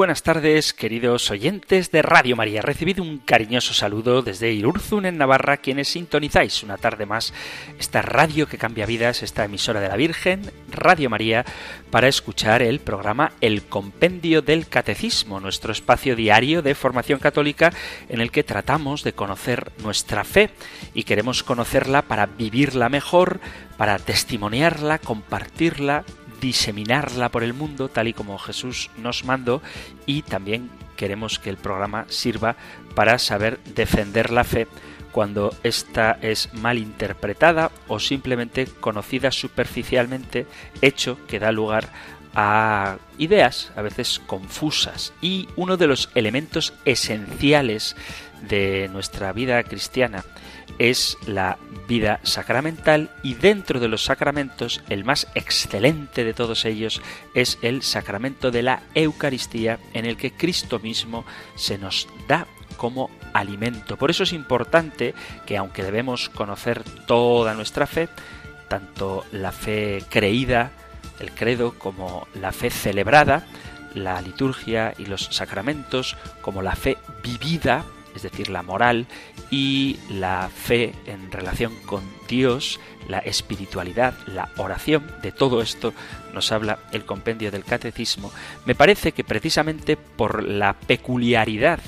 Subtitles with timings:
[0.00, 2.62] Buenas tardes, queridos oyentes de Radio María.
[2.62, 7.34] Recibido un cariñoso saludo desde Irurzun, en Navarra, quienes sintonizáis una tarde más
[7.78, 11.44] esta radio que cambia vidas, esta emisora de la Virgen, Radio María,
[11.90, 17.70] para escuchar el programa El Compendio del Catecismo, nuestro espacio diario de formación católica
[18.08, 20.48] en el que tratamos de conocer nuestra fe
[20.94, 23.38] y queremos conocerla para vivirla mejor,
[23.76, 26.04] para testimoniarla, compartirla,
[26.40, 29.62] diseminarla por el mundo tal y como Jesús nos mandó
[30.06, 32.56] y también queremos que el programa sirva
[32.94, 34.66] para saber defender la fe
[35.12, 40.46] cuando ésta es mal interpretada o simplemente conocida superficialmente,
[40.82, 41.88] hecho que da lugar
[42.34, 45.12] a ideas a veces confusas.
[45.20, 47.96] Y uno de los elementos esenciales
[48.48, 50.24] de nuestra vida cristiana
[50.80, 57.02] es la vida sacramental y dentro de los sacramentos el más excelente de todos ellos
[57.34, 62.46] es el sacramento de la Eucaristía en el que Cristo mismo se nos da
[62.78, 63.98] como alimento.
[63.98, 65.14] Por eso es importante
[65.44, 68.08] que aunque debemos conocer toda nuestra fe,
[68.68, 70.70] tanto la fe creída,
[71.18, 73.44] el credo, como la fe celebrada,
[73.94, 77.84] la liturgia y los sacramentos, como la fe vivida,
[78.14, 79.06] es decir, la moral
[79.50, 85.92] y la fe en relación con Dios, la espiritualidad, la oración, de todo esto
[86.32, 88.32] nos habla el compendio del catecismo,
[88.66, 91.80] me parece que precisamente por la peculiaridad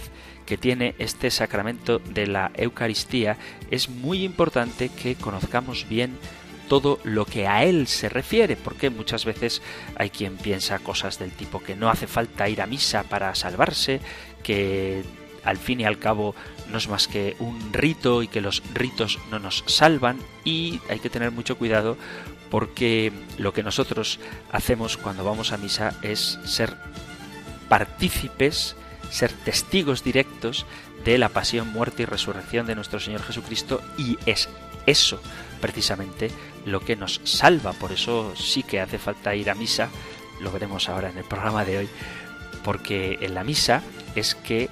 [0.47, 3.37] que tiene este sacramento de la Eucaristía,
[3.71, 6.19] es muy importante que conozcamos bien
[6.69, 9.63] todo lo que a él se refiere, porque muchas veces
[9.97, 14.01] hay quien piensa cosas del tipo que no hace falta ir a misa para salvarse,
[14.43, 15.03] que
[15.45, 16.35] al fin y al cabo
[16.71, 21.01] no es más que un rito y que los ritos no nos salvan y hay
[21.01, 21.97] que tener mucho cuidado
[22.51, 24.21] porque lo que nosotros
[24.51, 26.77] hacemos cuando vamos a misa es ser
[27.69, 28.77] partícipes,
[29.11, 30.67] ser testigos directos
[31.05, 34.49] de la pasión, muerte y resurrección de nuestro Señor Jesucristo y es
[34.87, 35.21] eso
[35.61, 36.31] precisamente
[36.67, 37.73] lo que nos salva.
[37.73, 39.89] Por eso sí que hace falta ir a misa,
[40.41, 41.89] lo veremos ahora en el programa de hoy,
[42.65, 43.83] porque en la misa
[44.15, 44.69] es que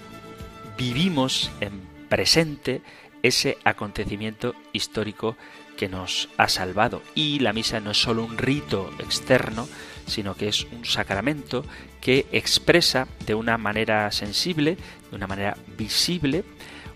[0.80, 2.80] vivimos en presente
[3.22, 5.36] ese acontecimiento histórico
[5.76, 7.02] que nos ha salvado.
[7.14, 9.68] Y la misa no es solo un rito externo,
[10.06, 11.66] sino que es un sacramento
[12.00, 14.78] que expresa de una manera sensible,
[15.10, 16.44] de una manera visible,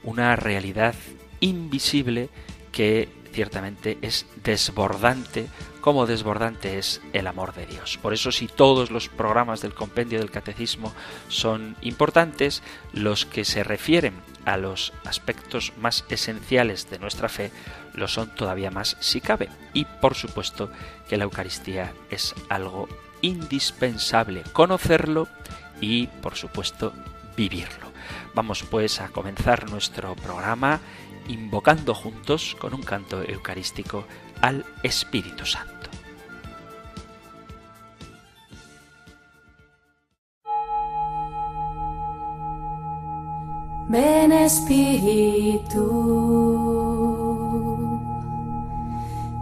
[0.03, 0.95] una realidad
[1.41, 2.31] invisible
[2.73, 5.47] que ciertamente es desbordante
[5.85, 7.99] cómo desbordante es el amor de Dios.
[8.01, 10.95] Por eso si todos los programas del compendio del catecismo
[11.29, 12.63] son importantes,
[12.95, 14.15] los que se refieren
[14.47, 17.51] a los aspectos más esenciales de nuestra fe
[17.93, 19.51] lo son todavía más si cabe.
[19.75, 20.71] Y por supuesto
[21.07, 22.89] que la Eucaristía es algo
[23.21, 25.29] indispensable conocerlo
[25.83, 26.95] y por supuesto
[27.37, 27.93] vivirlo.
[28.35, 30.81] Vamos pues a comenzar nuestro programa
[31.29, 34.07] invocando juntos con un canto eucarístico
[34.45, 35.89] al Espíritu Santo.
[43.89, 45.87] Ven Espíritu,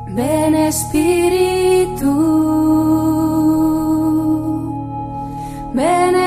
[0.08, 2.12] ven Espíritu,
[5.74, 6.21] ven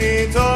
[0.00, 0.49] infinito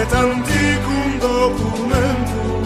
[0.00, 2.62] et anticum documentum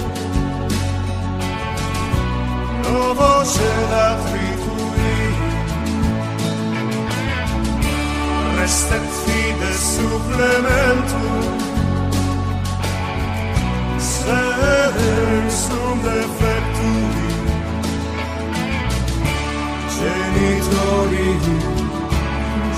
[2.83, 5.17] novo sedat vitui
[8.59, 11.43] restet fides supplementum
[14.13, 15.99] sedem sum
[20.65, 21.39] genitori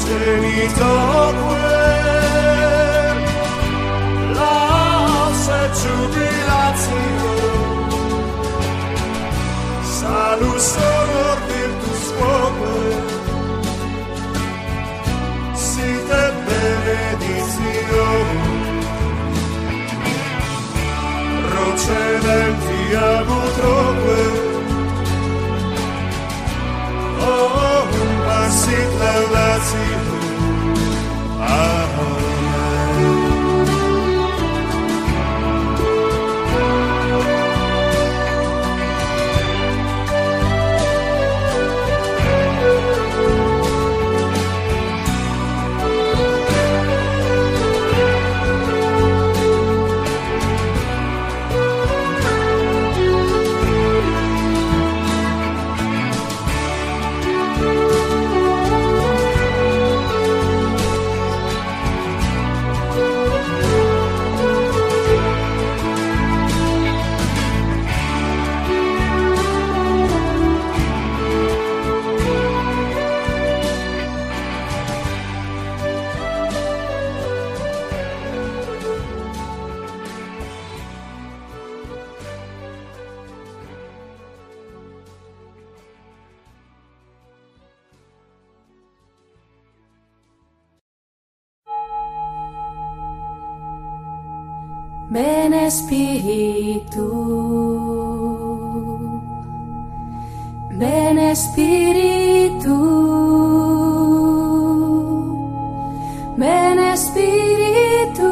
[0.02, 1.46] genitori
[4.34, 5.30] la
[5.80, 7.34] jubilatio
[9.98, 12.98] salus honor virtus voce
[15.54, 18.06] site benedizio
[21.48, 24.05] procedenti abutroque oh
[28.66, 29.76] Blessed, la blessed,
[31.40, 32.15] Ah.
[106.38, 108.30] Ven Espíritu.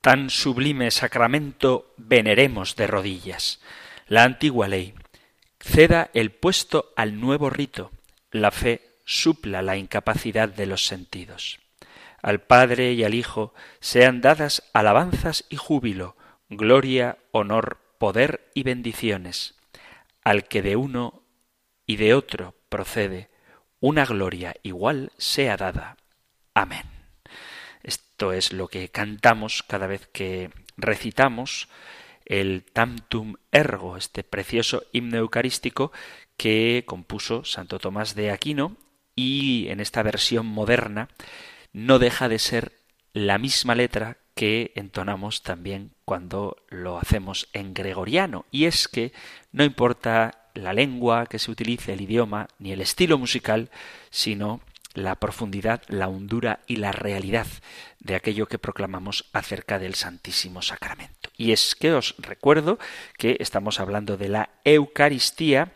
[0.00, 3.60] Tan sublime sacramento veneremos de rodillas.
[4.06, 4.94] La antigua ley
[5.60, 7.90] ceda el puesto al nuevo rito.
[8.30, 11.60] La fe supla la incapacidad de los sentidos.
[12.20, 16.16] Al Padre y al Hijo sean dadas alabanzas y júbilo,
[16.48, 19.54] gloria, honor, poder y bendiciones.
[20.22, 21.22] Al que de uno
[21.86, 23.30] y de otro procede,
[23.80, 25.96] una gloria igual sea dada.
[26.54, 26.84] Amén.
[27.82, 31.68] Esto es lo que cantamos cada vez que recitamos
[32.24, 35.92] el Tamtum Ergo, este precioso himno eucarístico
[36.36, 38.76] que compuso Santo Tomás de Aquino
[39.14, 41.08] y en esta versión moderna
[41.72, 42.72] no deja de ser
[43.12, 48.46] la misma letra que entonamos también cuando lo hacemos en gregoriano.
[48.50, 49.12] Y es que
[49.52, 53.70] no importa la lengua que se utilice, el idioma, ni el estilo musical,
[54.10, 54.60] sino
[54.94, 57.46] la profundidad, la hondura y la realidad
[57.98, 61.30] de aquello que proclamamos acerca del Santísimo Sacramento.
[61.36, 62.78] Y es que os recuerdo
[63.18, 65.72] que estamos hablando de la Eucaristía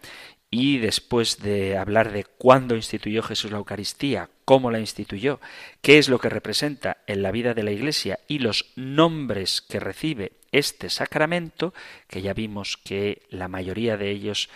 [0.50, 5.40] y después de hablar de cuándo instituyó Jesús la Eucaristía, cómo la instituyó,
[5.82, 9.80] qué es lo que representa en la vida de la Iglesia y los nombres que
[9.80, 11.74] recibe este sacramento,
[12.06, 14.48] que ya vimos que la mayoría de ellos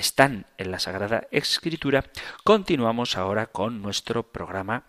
[0.00, 2.04] están en la Sagrada Escritura,
[2.42, 4.84] continuamos ahora con nuestro programa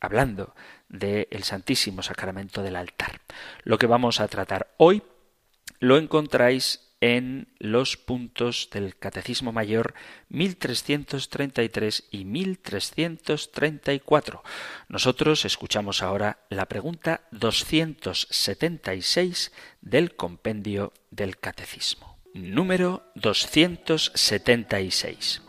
[0.00, 0.54] hablando
[0.88, 3.20] del Santísimo Sacramento del altar.
[3.64, 5.02] Lo que vamos a tratar hoy
[5.80, 9.94] lo encontráis en los puntos del Catecismo Mayor
[10.28, 14.42] 1333 y 1334.
[14.88, 22.17] Nosotros escuchamos ahora la pregunta 276 del compendio del Catecismo.
[22.40, 25.42] Número 276.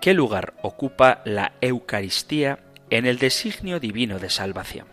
[0.00, 4.86] ¿Qué lugar ocupa la Eucaristía en el designio divino de salvación?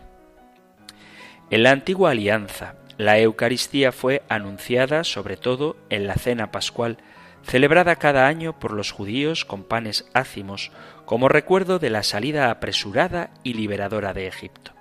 [1.50, 6.98] En la antigua alianza, la Eucaristía fue anunciada sobre todo en la cena pascual,
[7.44, 10.72] celebrada cada año por los judíos con panes ácimos,
[11.04, 14.72] como recuerdo de la salida apresurada y liberadora de Egipto.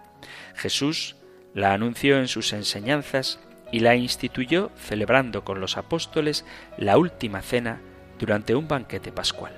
[0.56, 1.18] Jesús
[1.54, 3.40] la anunció en sus enseñanzas
[3.74, 6.46] y la instituyó celebrando con los apóstoles
[6.78, 7.82] la última cena
[8.20, 9.52] durante un banquete pascual.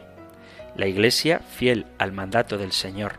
[0.77, 3.17] La Iglesia, fiel al mandato del Señor,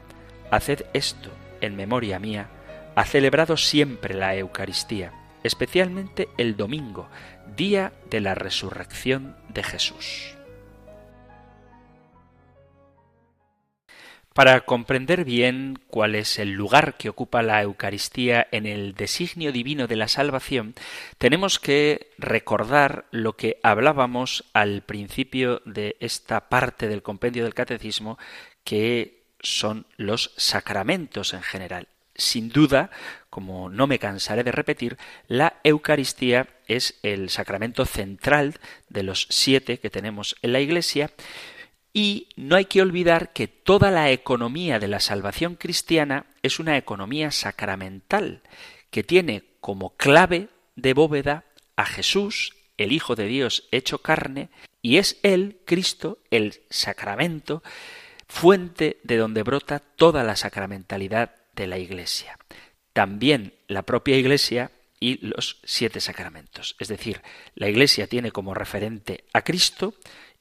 [0.51, 2.49] haced esto en memoria mía,
[2.95, 5.13] ha celebrado siempre la Eucaristía,
[5.43, 7.09] especialmente el domingo,
[7.57, 10.36] día de la resurrección de Jesús.
[14.37, 19.87] Para comprender bien cuál es el lugar que ocupa la Eucaristía en el designio divino
[19.87, 20.75] de la salvación,
[21.17, 28.19] tenemos que recordar lo que hablábamos al principio de esta parte del compendio del catecismo,
[28.63, 31.89] que son los sacramentos en general.
[32.15, 32.91] Sin duda,
[33.31, 38.57] como no me cansaré de repetir, la Eucaristía es el sacramento central
[38.91, 41.11] de los siete que tenemos en la Iglesia,
[41.97, 46.77] y no hay que olvidar que toda la economía de la salvación cristiana es una
[46.77, 48.43] economía sacramental,
[48.91, 54.51] que tiene como clave de bóveda a Jesús, el Hijo de Dios hecho carne,
[54.83, 57.63] y es Él, Cristo, el sacramento,
[58.29, 62.39] fuente de donde brota toda la sacramentalidad de la Iglesia.
[62.93, 66.77] También la propia Iglesia y los siete sacramentos.
[66.79, 67.23] Es decir,
[67.55, 69.95] la Iglesia tiene como referente a Cristo,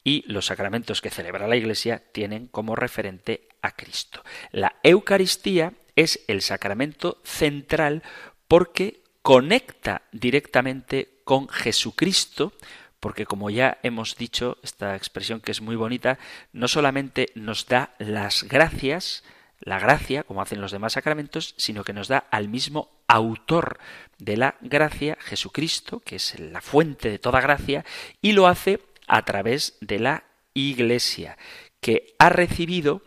[0.06, 4.22] y los sacramentos que celebra la Iglesia tienen como referente a Cristo.
[4.52, 8.04] La Eucaristía es el sacramento central
[8.46, 12.52] porque conecta directamente con Jesucristo,
[13.00, 16.20] porque como ya hemos dicho, esta expresión que es muy bonita,
[16.52, 19.24] no solamente nos da las gracias,
[19.58, 23.80] la gracia, como hacen los demás sacramentos, sino que nos da al mismo autor
[24.18, 27.84] de la gracia, Jesucristo, que es la fuente de toda gracia,
[28.22, 31.36] y lo hace a través de la Iglesia,
[31.80, 33.02] que ha recibido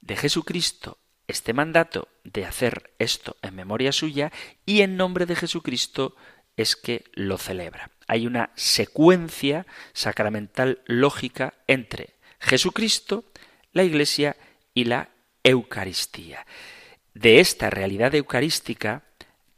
[0.00, 4.32] de Jesucristo este mandato de hacer esto en memoria suya
[4.64, 6.16] y en nombre de Jesucristo
[6.56, 7.90] es que lo celebra.
[8.06, 13.24] Hay una secuencia sacramental lógica entre Jesucristo,
[13.72, 14.36] la Iglesia
[14.72, 15.10] y la
[15.44, 16.46] Eucaristía.
[17.14, 19.04] De esta realidad eucarística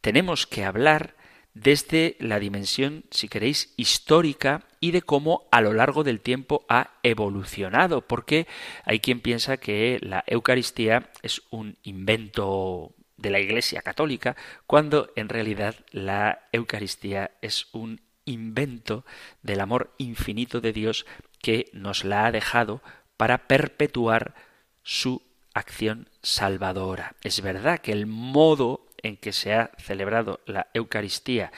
[0.00, 1.14] tenemos que hablar
[1.54, 6.98] desde la dimensión, si queréis, histórica y de cómo a lo largo del tiempo ha
[7.02, 8.46] evolucionado, porque
[8.84, 15.28] hay quien piensa que la Eucaristía es un invento de la Iglesia Católica, cuando en
[15.28, 19.04] realidad la Eucaristía es un invento
[19.42, 21.04] del amor infinito de Dios
[21.40, 22.82] que nos la ha dejado
[23.16, 24.34] para perpetuar
[24.82, 27.16] su acción salvadora.
[27.22, 31.52] Es verdad que el modo en que se ha celebrado la Eucaristía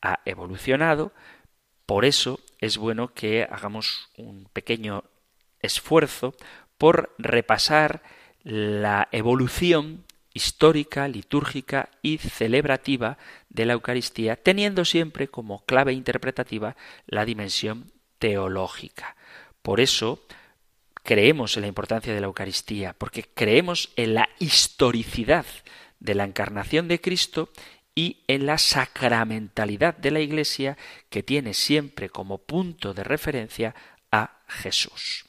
[0.00, 1.12] ha evolucionado,
[1.86, 5.04] por eso es bueno que hagamos un pequeño
[5.60, 6.34] esfuerzo
[6.78, 8.02] por repasar
[8.42, 13.18] la evolución histórica, litúrgica y celebrativa
[13.48, 19.16] de la Eucaristía, teniendo siempre como clave interpretativa la dimensión teológica.
[19.62, 20.24] Por eso
[21.02, 25.46] creemos en la importancia de la Eucaristía, porque creemos en la historicidad
[26.02, 27.50] de la encarnación de Cristo
[27.94, 30.76] y en la sacramentalidad de la Iglesia
[31.10, 33.74] que tiene siempre como punto de referencia
[34.10, 35.26] a Jesús.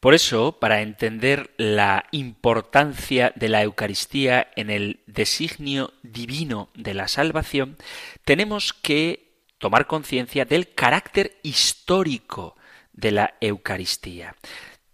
[0.00, 7.06] Por eso, para entender la importancia de la Eucaristía en el designio divino de la
[7.06, 7.76] salvación,
[8.24, 12.56] tenemos que tomar conciencia del carácter histórico
[12.92, 14.34] de la Eucaristía.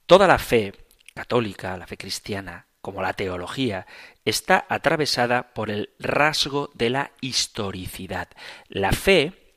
[0.06, 0.74] Toda la fe
[1.14, 3.86] católica, la fe cristiana, como la teología,
[4.24, 8.28] está atravesada por el rasgo de la historicidad.
[8.68, 9.48] La fe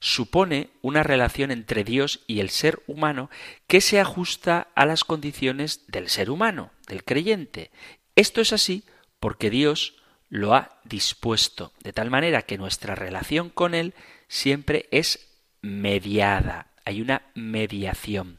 [0.00, 3.30] supone una relación entre Dios y el ser humano
[3.66, 7.70] que se ajusta a las condiciones del ser humano, del creyente.
[8.16, 8.84] Esto es así
[9.20, 9.96] porque Dios
[10.30, 13.94] lo ha dispuesto, de tal manera que nuestra relación con Él
[14.28, 15.28] siempre es
[15.60, 16.68] mediada.
[16.84, 18.38] Hay una mediación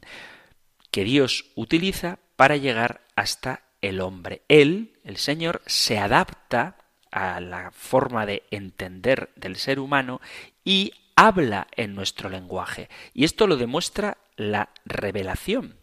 [0.90, 4.42] que Dios utiliza para llegar hasta el hombre.
[4.48, 6.78] Él, el Señor, se adapta
[7.12, 10.22] a la forma de entender del ser humano
[10.64, 12.90] y habla en nuestro lenguaje.
[13.14, 15.76] Y esto lo demuestra la revelación.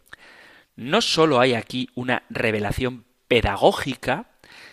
[0.75, 4.27] No sólo hay aquí una revelación pedagógica,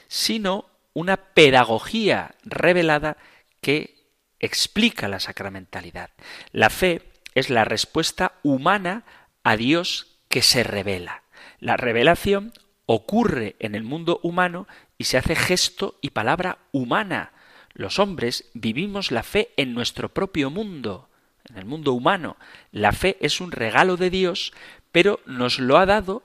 [0.08, 3.16] sino una pedagogía revelada
[3.60, 3.96] que
[4.40, 6.10] explica la sacramentalidad.
[6.52, 7.02] La fe
[7.34, 9.04] es la respuesta humana
[9.42, 11.22] a Dios que se revela.
[11.60, 12.52] La revelación
[12.86, 14.66] ocurre en el mundo humano
[14.96, 17.32] y se hace gesto y palabra humana.
[17.74, 21.08] Los hombres vivimos la fe en nuestro propio mundo,
[21.48, 22.36] en el mundo humano.
[22.72, 24.52] La fe es un regalo de Dios,
[24.92, 26.22] pero nos lo ha dado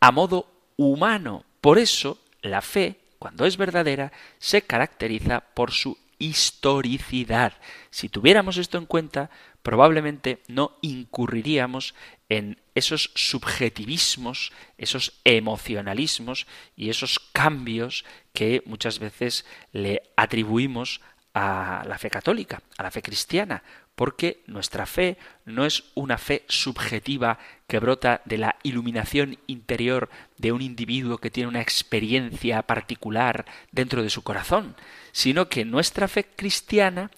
[0.00, 1.44] a modo humano.
[1.60, 7.54] Por eso, la fe, cuando es verdadera, se caracteriza por su historicidad.
[7.90, 9.30] Si tuviéramos esto en cuenta,
[9.62, 11.94] probablemente no incurriríamos
[12.28, 21.00] en esos subjetivismos, esos emocionalismos y esos cambios que muchas veces le atribuimos
[21.34, 23.62] a la fe católica, a la fe cristiana,
[23.94, 30.52] porque nuestra fe no es una fe subjetiva que brota de la iluminación interior de
[30.52, 34.76] un individuo que tiene una experiencia particular dentro de su corazón,
[35.12, 37.10] sino que nuestra fe cristiana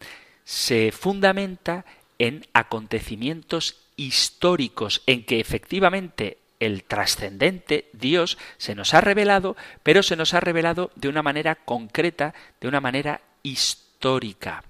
[0.44, 1.84] se fundamenta
[2.18, 10.16] en acontecimientos históricos en que efectivamente el trascendente, Dios, se nos ha revelado, pero se
[10.16, 14.64] nos ha revelado de una manera concreta, de una manera histórica.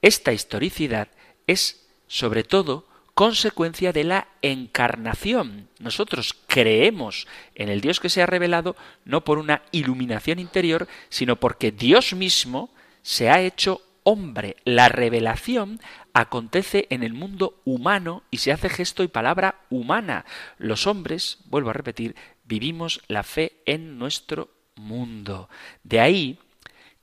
[0.00, 1.08] Esta historicidad
[1.46, 5.68] es, sobre todo, consecuencia de la encarnación.
[5.78, 11.36] Nosotros creemos en el Dios que se ha revelado no por una iluminación interior, sino
[11.36, 12.70] porque Dios mismo
[13.02, 14.56] se ha hecho hombre.
[14.64, 15.80] La revelación
[16.14, 20.24] acontece en el mundo humano y se hace gesto y palabra humana.
[20.58, 25.48] Los hombres, vuelvo a repetir, vivimos la fe en nuestro mundo.
[25.84, 26.38] De ahí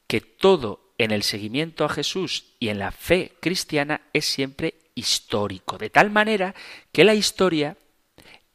[0.07, 5.77] que todo en el seguimiento a Jesús y en la fe cristiana es siempre histórico,
[5.77, 6.55] de tal manera
[6.91, 7.77] que la historia,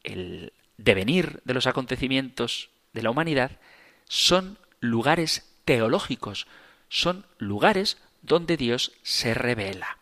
[0.03, 3.61] el devenir de los acontecimientos de la humanidad,
[4.09, 6.49] son lugares teológicos,
[6.88, 9.99] son lugares donde Dios se revela.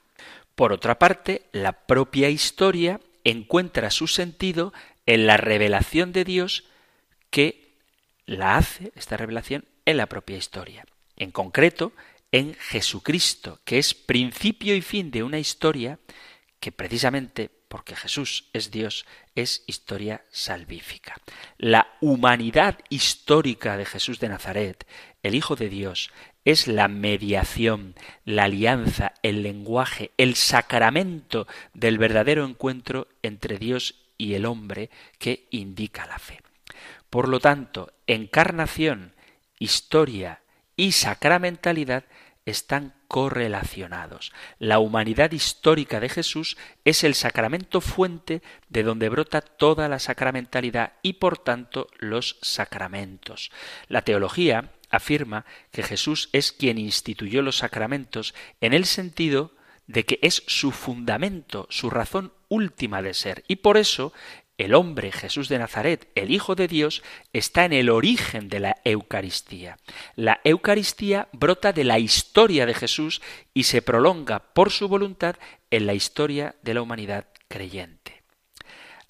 [0.60, 4.74] Por otra parte, la propia historia encuentra su sentido
[5.06, 6.64] en la revelación de Dios
[7.30, 7.78] que
[8.26, 10.84] la hace, esta revelación, en la propia historia.
[11.16, 11.94] En concreto,
[12.30, 15.98] en Jesucristo, que es principio y fin de una historia
[16.60, 21.16] que precisamente porque Jesús es Dios, es historia salvífica.
[21.56, 24.86] La humanidad histórica de Jesús de Nazaret,
[25.22, 26.10] el Hijo de Dios,
[26.44, 34.34] es la mediación, la alianza, el lenguaje, el sacramento del verdadero encuentro entre Dios y
[34.34, 36.40] el hombre que indica la fe.
[37.08, 39.14] Por lo tanto, encarnación,
[39.58, 40.40] historia
[40.76, 42.04] y sacramentalidad
[42.46, 44.32] están correlacionados.
[44.58, 50.92] La humanidad histórica de Jesús es el sacramento fuente de donde brota toda la sacramentalidad
[51.02, 53.50] y por tanto los sacramentos.
[53.88, 59.54] La teología afirma que Jesús es quien instituyó los sacramentos en el sentido
[59.86, 64.12] de que es su fundamento, su razón última de ser, y por eso
[64.58, 68.76] el hombre Jesús de Nazaret, el Hijo de Dios, está en el origen de la
[68.84, 69.78] Eucaristía.
[70.16, 73.22] La Eucaristía brota de la historia de Jesús
[73.54, 75.36] y se prolonga por su voluntad
[75.70, 78.19] en la historia de la humanidad creyente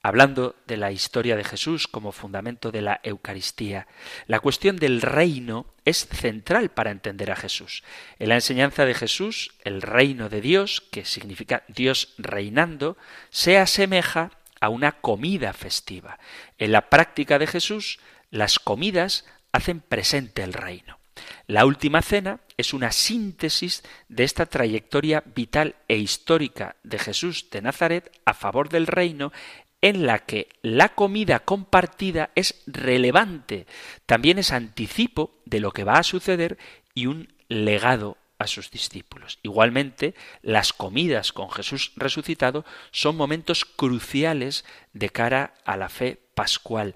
[0.02, 3.86] hablando de la historia de Jesús como fundamento de la Eucaristía,
[4.26, 7.82] la cuestión del reino es central para entender a Jesús.
[8.18, 12.96] En la enseñanza de Jesús, el reino de Dios, que significa Dios reinando,
[13.30, 16.18] se asemeja a una comida festiva.
[16.58, 17.98] En la práctica de Jesús,
[18.30, 20.98] las comidas hacen presente el reino.
[21.46, 27.60] La última cena es una síntesis de esta trayectoria vital e histórica de Jesús de
[27.62, 29.32] Nazaret a favor del reino
[29.82, 33.66] en la que la comida compartida es relevante,
[34.06, 36.58] también es anticipo de lo que va a suceder
[36.94, 39.38] y un legado a sus discípulos.
[39.42, 46.94] Igualmente, las comidas con Jesús resucitado son momentos cruciales de cara a la fe pascual,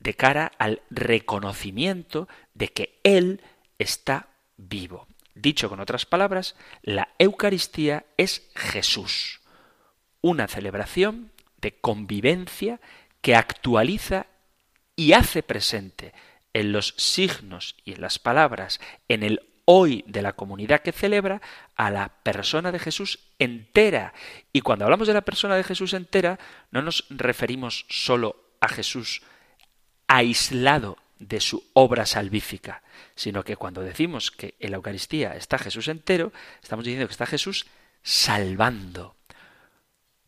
[0.00, 3.40] de cara al reconocimiento de que Él
[3.78, 5.06] está vivo.
[5.34, 9.40] Dicho con otras palabras, la Eucaristía es Jesús,
[10.20, 11.31] una celebración
[11.62, 12.80] de convivencia
[13.22, 14.26] que actualiza
[14.96, 16.12] y hace presente
[16.52, 21.40] en los signos y en las palabras, en el hoy de la comunidad que celebra,
[21.76, 24.12] a la persona de Jesús entera.
[24.52, 26.38] Y cuando hablamos de la persona de Jesús entera,
[26.70, 29.22] no nos referimos solo a Jesús
[30.08, 32.82] aislado de su obra salvífica,
[33.14, 37.26] sino que cuando decimos que en la Eucaristía está Jesús entero, estamos diciendo que está
[37.26, 37.66] Jesús
[38.02, 39.14] salvando.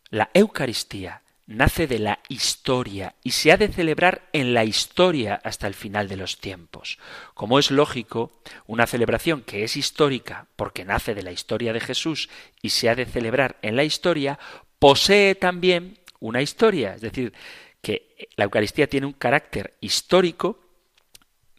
[0.09, 5.67] La Eucaristía nace de la historia y se ha de celebrar en la historia hasta
[5.67, 6.97] el final de los tiempos.
[7.33, 8.31] Como es lógico,
[8.65, 12.29] una celebración que es histórica porque nace de la historia de Jesús
[12.61, 14.39] y se ha de celebrar en la historia,
[14.79, 17.33] posee también una historia, es decir,
[17.81, 20.59] que la Eucaristía tiene un carácter histórico,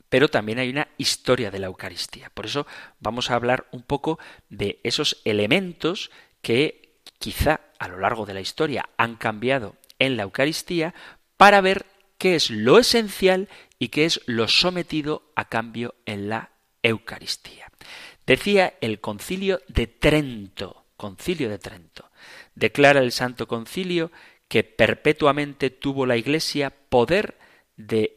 [0.09, 2.31] pero también hay una historia de la Eucaristía.
[2.31, 2.67] Por eso
[2.99, 4.19] vamos a hablar un poco
[4.49, 6.11] de esos elementos
[6.43, 6.86] que
[7.19, 10.95] quizá a lo largo de la historia han cambiado en la Eucaristía
[11.37, 11.87] para ver
[12.19, 13.49] qué es lo esencial
[13.79, 16.51] y qué es lo sometido a cambio en la
[16.83, 17.71] Eucaristía.
[18.27, 22.11] Decía el concilio de Trento, concilio de Trento,
[22.55, 24.11] declara el Santo Concilio
[24.49, 27.39] que perpetuamente tuvo la Iglesia poder
[27.77, 28.17] de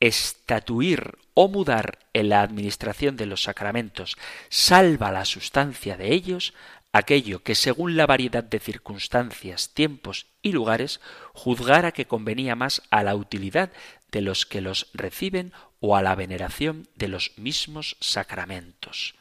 [0.00, 4.16] estatuir o mudar en la administración de los sacramentos
[4.48, 6.54] salva la sustancia de ellos,
[6.98, 11.00] aquello que según la variedad de circunstancias, tiempos y lugares
[11.32, 13.72] juzgara que convenía más a la utilidad
[14.10, 19.14] de los que los reciben o a la veneración de los mismos sacramentos.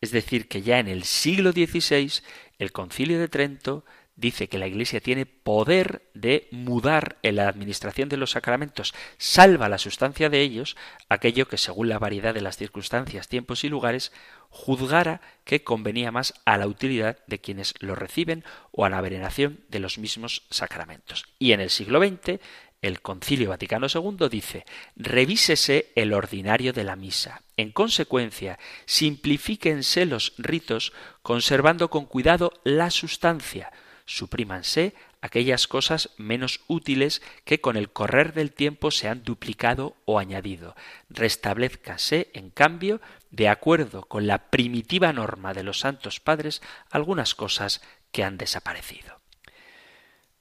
[0.00, 2.22] Es decir, que ya en el siglo XVI
[2.58, 3.84] el concilio de Trento
[4.16, 9.68] dice que la Iglesia tiene poder de mudar en la administración de los sacramentos, salva
[9.68, 10.76] la sustancia de ellos,
[11.08, 14.12] aquello que según la variedad de las circunstancias, tiempos y lugares,
[14.50, 19.60] juzgara que convenía más a la utilidad de quienes lo reciben o a la veneración
[19.68, 21.24] de los mismos sacramentos.
[21.38, 22.40] Y en el siglo XX
[22.82, 27.42] el Concilio Vaticano II dice revísese el ordinario de la misa.
[27.56, 33.72] En consecuencia, simplifíquense los ritos conservando con cuidado la sustancia.
[34.12, 40.18] Suprímanse aquellas cosas menos útiles que con el correr del tiempo se han duplicado o
[40.18, 40.76] añadido.
[41.08, 47.80] Restablezcase, en cambio, de acuerdo con la primitiva norma de los santos padres, algunas cosas
[48.10, 49.18] que han desaparecido.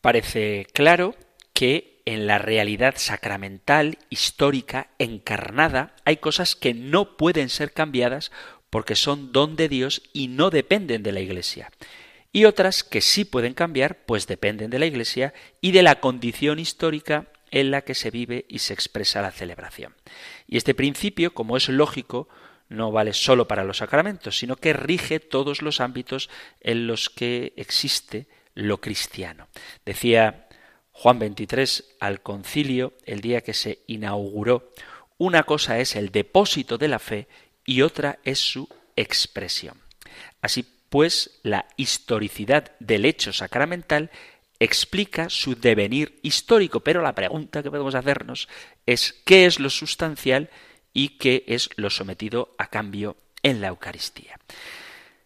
[0.01, 1.15] Parece claro
[1.53, 8.33] que en la realidad sacramental, histórica, encarnada, hay cosas que no pueden ser cambiadas
[8.69, 11.71] porque son don de Dios y no dependen de la Iglesia.
[12.31, 16.59] Y otras que sí pueden cambiar, pues dependen de la Iglesia y de la condición
[16.59, 19.95] histórica en la que se vive y se expresa la celebración.
[20.47, 22.29] Y este principio, como es lógico,
[22.69, 26.29] no vale sólo para los sacramentos, sino que rige todos los ámbitos
[26.61, 29.49] en los que existe lo cristiano.
[29.85, 30.47] Decía
[30.93, 34.71] Juan 23 al concilio el día que se inauguró.
[35.17, 37.27] Una cosa es el depósito de la fe
[37.65, 39.81] y otra es su expresión.
[40.41, 44.11] Así pues, la historicidad del hecho sacramental
[44.59, 48.49] explica su devenir histórico, pero la pregunta que podemos hacernos
[48.85, 50.49] es qué es lo sustancial
[50.91, 54.37] y qué es lo sometido a cambio en la Eucaristía.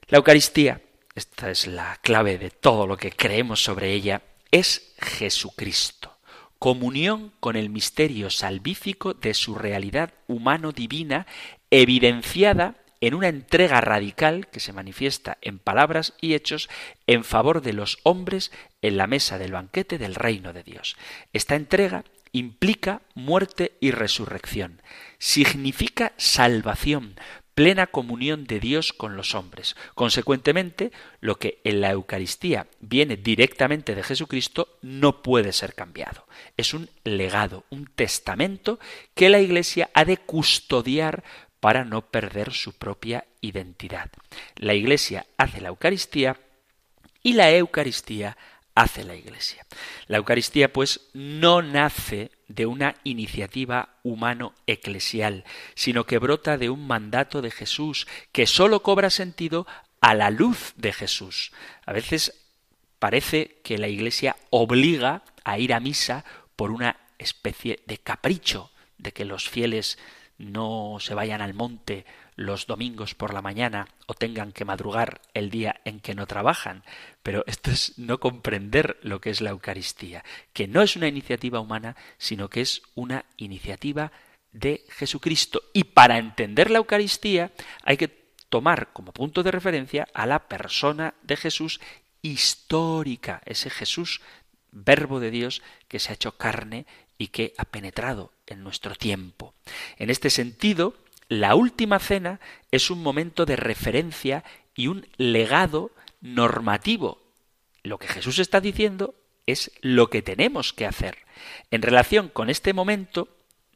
[0.08, 0.82] La Eucaristía,
[1.15, 6.15] esta es la clave de todo lo que creemos sobre ella, es Jesucristo,
[6.60, 11.25] comunión con el misterio salvífico de su realidad humano-divina,
[11.71, 16.69] evidenciada en una entrega radical que se manifiesta en palabras y hechos
[17.05, 20.97] en favor de los hombres en la mesa del banquete del reino de Dios.
[21.31, 24.81] Esta entrega implica muerte y resurrección,
[25.19, 27.15] significa salvación,
[27.55, 29.75] plena comunión de Dios con los hombres.
[29.95, 30.91] Consecuentemente,
[31.21, 36.27] lo que en la Eucaristía viene directamente de Jesucristo no puede ser cambiado.
[36.57, 38.79] Es un legado, un testamento
[39.13, 41.23] que la Iglesia ha de custodiar
[41.65, 44.12] para no perder su propia identidad.
[44.56, 46.39] La Iglesia hace la Eucaristía
[47.23, 48.38] y la Eucaristía
[48.75, 49.65] hace la Iglesia.
[50.06, 57.41] La Eucaristía, pues, no nace de una iniciativa humano-eclesial, sino que brota de un mandato
[57.41, 59.65] de Jesús, que sólo cobra sentido
[60.01, 61.51] a la luz de Jesús.
[61.88, 62.45] A veces
[62.99, 66.25] parece que la Iglesia obliga a ir a misa
[66.56, 69.97] por una especie de capricho, de que los fieles
[70.37, 75.49] no se vayan al monte los domingos por la mañana o tengan que madrugar el
[75.49, 76.83] día en que no trabajan.
[77.23, 81.59] Pero esto es no comprender lo que es la Eucaristía, que no es una iniciativa
[81.59, 84.11] humana, sino que es una iniciativa
[84.51, 85.61] de Jesucristo.
[85.73, 87.51] Y para entender la Eucaristía
[87.83, 91.79] hay que tomar como punto de referencia a la persona de Jesús
[92.21, 94.21] histórica, ese Jesús,
[94.71, 96.85] verbo de Dios, que se ha hecho carne
[97.17, 99.53] y que ha penetrado en nuestro tiempo.
[99.97, 100.95] En este sentido,
[101.27, 102.39] la última cena
[102.71, 104.43] es un momento de referencia
[104.75, 107.21] y un legado normativo.
[107.84, 111.17] Lo que Jesús está diciendo es lo que tenemos que hacer.
[111.71, 113.29] En relación con este momento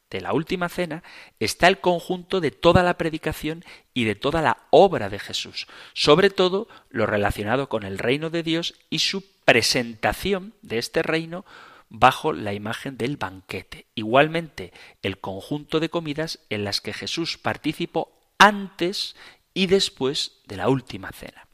[0.10, 1.04] de la última cena
[1.40, 6.30] está el conjunto de toda la predicación y de toda la obra de Jesús, sobre
[6.30, 11.46] todo lo relacionado con el reino de Dios y su presentación de este reino
[11.90, 13.88] bajo la imagen del banquete.
[13.96, 14.72] Igualmente,
[15.02, 19.16] el conjunto de comidas en las que Jesús participó antes
[19.54, 21.48] y después de la última cena.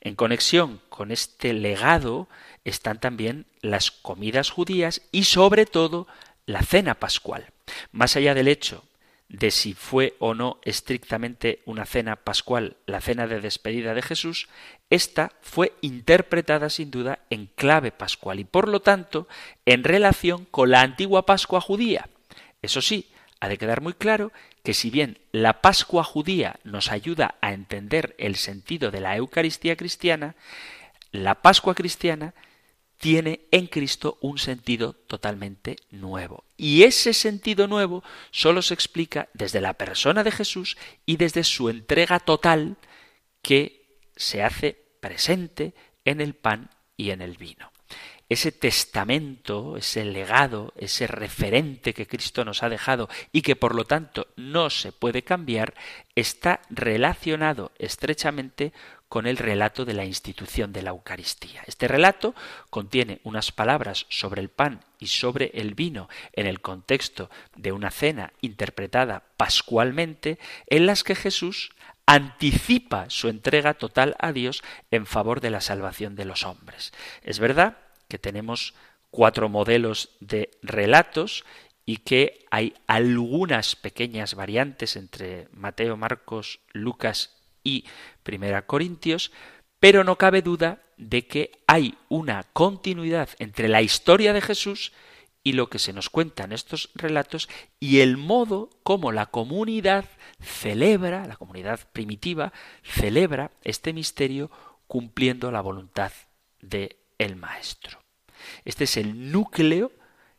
[0.00, 2.28] En conexión con este legado
[2.64, 6.08] están también las comidas judías y sobre todo
[6.46, 7.52] la cena pascual.
[7.92, 8.84] Más allá del hecho
[9.32, 14.48] de si fue o no estrictamente una cena pascual, la cena de despedida de Jesús,
[14.90, 19.26] esta fue interpretada sin duda en clave pascual y por lo tanto
[19.64, 22.10] en relación con la antigua Pascua judía.
[22.60, 27.36] Eso sí, ha de quedar muy claro que si bien la Pascua judía nos ayuda
[27.40, 30.34] a entender el sentido de la Eucaristía cristiana,
[31.10, 32.34] la Pascua cristiana
[33.02, 36.44] tiene en Cristo un sentido totalmente nuevo.
[36.56, 41.68] Y ese sentido nuevo solo se explica desde la persona de Jesús y desde su
[41.68, 42.76] entrega total
[43.42, 47.72] que se hace presente en el pan y en el vino.
[48.28, 53.84] Ese testamento, ese legado, ese referente que Cristo nos ha dejado y que por lo
[53.84, 55.74] tanto no se puede cambiar,
[56.14, 58.72] está relacionado estrechamente
[59.12, 61.62] con el relato de la institución de la Eucaristía.
[61.66, 62.34] Este relato
[62.70, 67.90] contiene unas palabras sobre el pan y sobre el vino en el contexto de una
[67.90, 71.72] cena interpretada pascualmente en las que Jesús
[72.06, 76.94] anticipa su entrega total a Dios en favor de la salvación de los hombres.
[77.22, 77.76] Es verdad
[78.08, 78.72] que tenemos
[79.10, 81.44] cuatro modelos de relatos
[81.84, 87.84] y que hay algunas pequeñas variantes entre Mateo, Marcos, Lucas y
[88.22, 89.32] Primera Corintios,
[89.80, 94.92] pero no cabe duda de que hay una continuidad entre la historia de Jesús
[95.44, 97.48] y lo que se nos cuenta en estos relatos
[97.80, 100.04] y el modo como la comunidad
[100.40, 102.52] celebra, la comunidad primitiva
[102.84, 104.50] celebra este misterio
[104.86, 106.12] cumpliendo la voluntad
[106.60, 107.98] de el maestro.
[108.64, 109.92] Este es el núcleo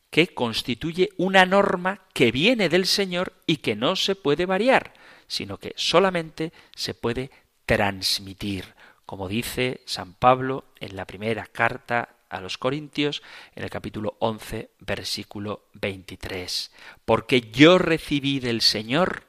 [0.10, 4.94] que constituye una norma que viene del Señor y que no se puede variar,
[5.34, 7.32] sino que solamente se puede
[7.66, 8.76] transmitir,
[9.08, 13.24] como dice San Pablo en la primera carta a los Corintios,
[13.56, 16.72] en el capítulo 11, versículo 23.
[17.04, 19.24] Porque yo recibí del Señor,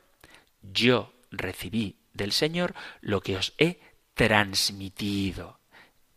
[0.61, 3.81] yo recibí del Señor lo que os he
[4.13, 5.59] transmitido.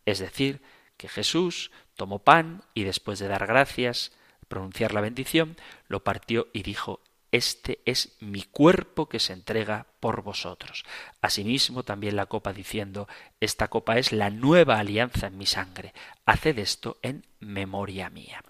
[0.05, 0.61] Es decir,
[0.97, 4.11] que Jesús tomó pan y después de dar gracias,
[4.49, 5.55] pronunciar la bendición,
[5.87, 6.99] lo partió y dijo,
[7.31, 10.85] este es mi cuerpo que se entrega por vosotros.
[11.21, 13.07] Asimismo también la copa diciendo,
[13.39, 15.93] esta copa es la nueva alianza en mi sangre.
[16.25, 18.43] Haced esto en memoria mía.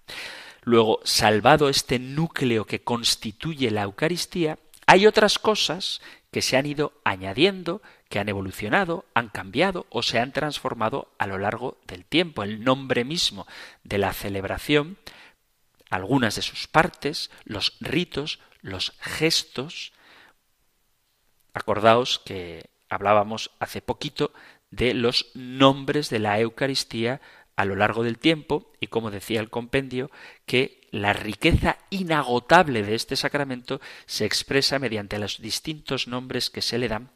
[0.61, 6.93] Luego, salvado este núcleo que constituye la Eucaristía, hay otras cosas que se han ido
[7.03, 12.43] añadiendo, que han evolucionado, han cambiado o se han transformado a lo largo del tiempo.
[12.43, 13.47] El nombre mismo
[13.83, 14.97] de la celebración,
[15.89, 19.93] algunas de sus partes, los ritos, los gestos.
[21.53, 24.31] Acordaos que hablábamos hace poquito
[24.71, 27.21] de los nombres de la Eucaristía
[27.55, 30.11] a lo largo del tiempo y como decía el compendio,
[30.45, 36.77] que la riqueza inagotable de este sacramento se expresa mediante los distintos nombres que se
[36.77, 37.09] le dan.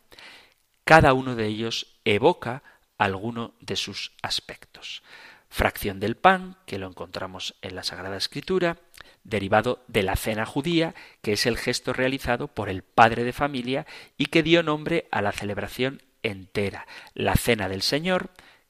[0.83, 2.63] Cada uno de ellos evoca
[2.97, 5.03] alguno de sus aspectos.
[5.49, 8.77] Fracción del pan, que lo encontramos en la Sagrada Escritura,
[9.23, 13.85] derivado de la cena judía, que es el gesto realizado por el padre de familia
[14.17, 16.87] y que dio nombre a la celebración entera.
[17.13, 18.29] La cena del Señor,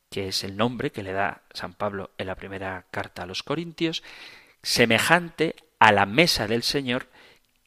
[0.09, 3.43] que es el nombre que le da San Pablo en la primera carta a los
[3.43, 4.03] Corintios,
[4.61, 7.07] semejante a la mesa del Señor,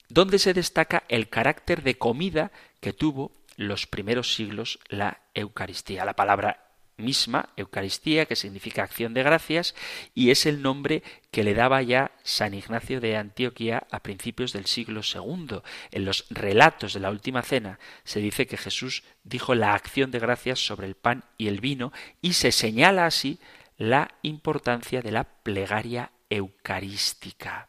[0.09, 6.05] donde se destaca el carácter de comida que tuvo los primeros siglos la Eucaristía.
[6.05, 6.64] La palabra
[6.97, 9.75] misma, Eucaristía, que significa acción de gracias,
[10.15, 14.67] y es el nombre que le daba ya San Ignacio de Antioquía a principios del
[14.67, 15.61] siglo II.
[15.91, 20.19] En los relatos de la Última Cena se dice que Jesús dijo la acción de
[20.19, 23.39] gracias sobre el pan y el vino, y se señala así
[23.77, 27.69] la importancia de la plegaria eucarística.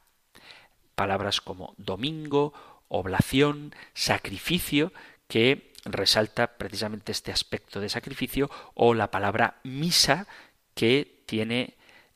[0.95, 2.53] Palabras como domingo,
[2.87, 4.93] oblación, sacrificio,
[5.27, 10.27] que resalta precisamente este aspecto de sacrificio o la palabra misa
[10.73, 11.75] que tiene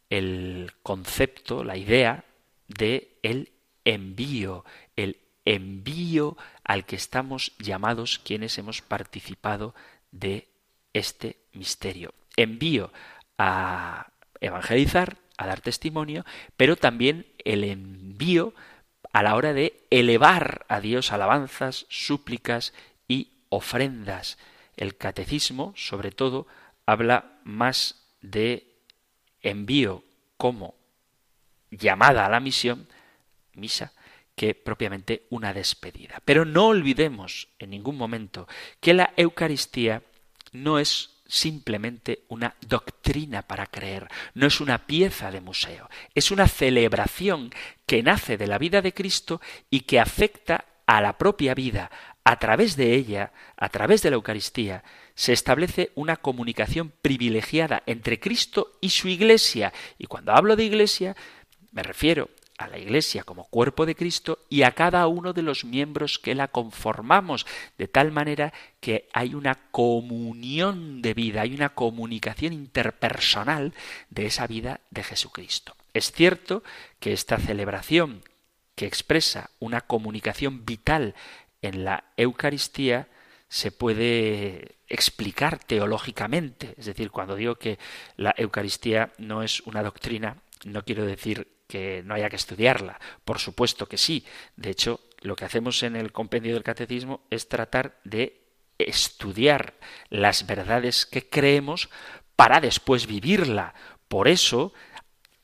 [0.10, 2.26] el concepto, la idea
[2.68, 3.52] de el
[3.86, 9.74] envío, el envío al que estamos llamados quienes hemos participado
[10.12, 10.48] de
[10.94, 12.14] este misterio.
[12.36, 12.92] Envío
[13.38, 16.26] a evangelizar, a dar testimonio,
[16.58, 18.54] pero también el envío
[19.14, 22.74] a la hora de elevar a Dios alabanzas, súplicas
[23.50, 24.38] ofrendas.
[24.78, 26.48] El catecismo, sobre todo,
[26.86, 28.78] habla más de
[29.42, 30.04] envío
[30.38, 30.76] como
[31.72, 32.88] llamada a la misión,
[33.54, 33.94] misa,
[34.36, 36.22] que propiamente una despedida.
[36.24, 38.48] Pero no olvidemos en ningún momento
[38.80, 40.02] que la Eucaristía
[40.54, 46.48] no es simplemente una doctrina para creer, no es una pieza de museo, es una
[46.48, 47.52] celebración
[47.86, 51.92] que nace de la vida de Cristo y que afecta a la propia vida,
[52.30, 54.84] a través de ella, a través de la Eucaristía,
[55.15, 59.74] se establece una comunicación privilegiada entre Cristo y su Iglesia.
[59.98, 61.15] Y cuando hablo de Iglesia,
[61.72, 65.65] me refiero a la Iglesia como cuerpo de Cristo y a cada uno de los
[65.65, 67.48] miembros que la conformamos,
[67.80, 73.74] de tal manera que hay una comunión de vida, hay una comunicación interpersonal
[74.12, 75.76] de esa vida de Jesucristo.
[75.96, 76.62] Es cierto
[77.00, 78.22] que esta celebración
[78.76, 81.15] que expresa una comunicación vital
[81.62, 83.08] en la Eucaristía
[83.48, 86.76] se puede explicar teológicamente.
[86.78, 87.80] Es decir, cuando digo que
[88.15, 93.00] la Eucaristía no es una doctrina, no quiero decir que no haya que estudiarla.
[93.26, 94.26] Por supuesto que sí.
[94.56, 98.41] De hecho, lo que hacemos en el compendio del catecismo es tratar de
[98.78, 99.76] estudiar
[100.10, 101.89] las verdades que creemos
[102.36, 103.74] para después vivirla.
[104.08, 104.74] Por eso,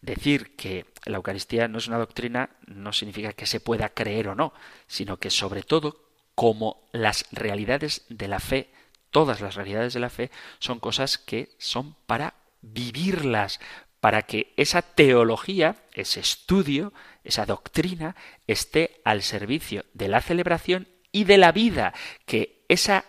[0.02, 4.36] decir que la Eucaristía no es una doctrina no significa que se pueda creer o
[4.36, 4.54] no,
[4.88, 6.05] sino que sobre todo
[6.36, 8.70] como las realidades de la fe,
[9.10, 13.60] todas las realidades de la fe, son cosas que son para vivirlas,
[14.02, 16.94] para que esa teología, ese estudio,
[17.24, 21.94] esa doctrina esté al servicio de la celebración y de la vida,
[22.26, 23.06] que esa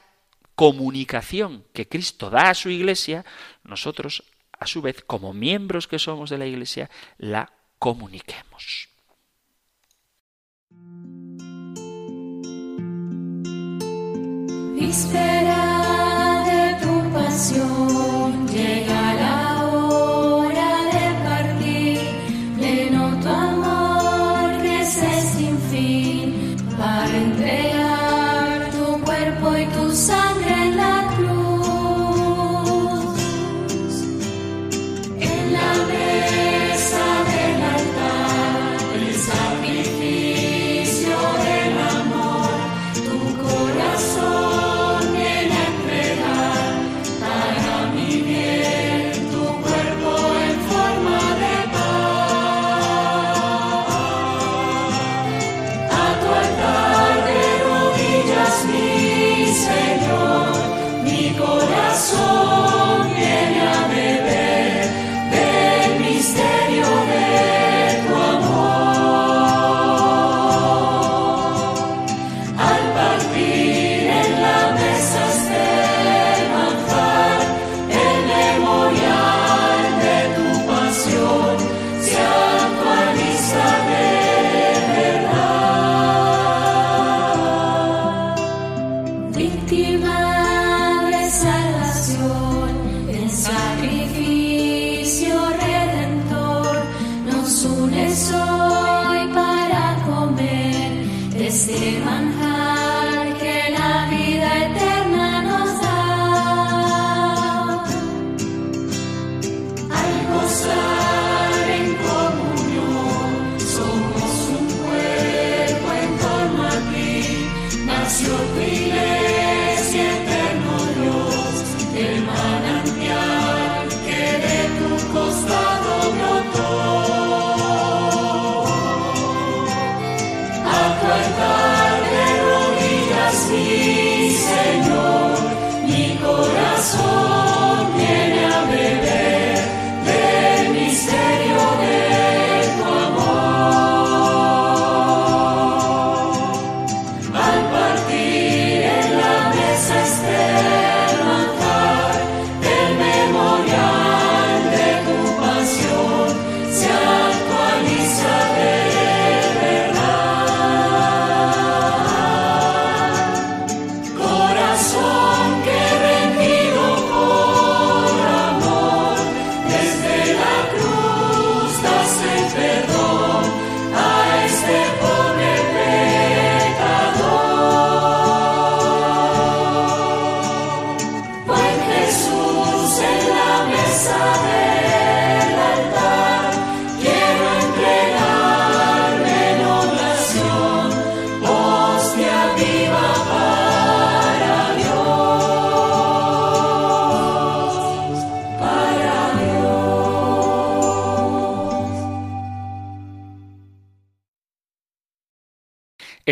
[0.55, 3.25] comunicación que Cristo da a su iglesia,
[3.63, 4.25] nosotros,
[4.59, 8.89] a su vez, como miembros que somos de la iglesia, la comuniquemos.
[16.45, 18.16] De tu pasión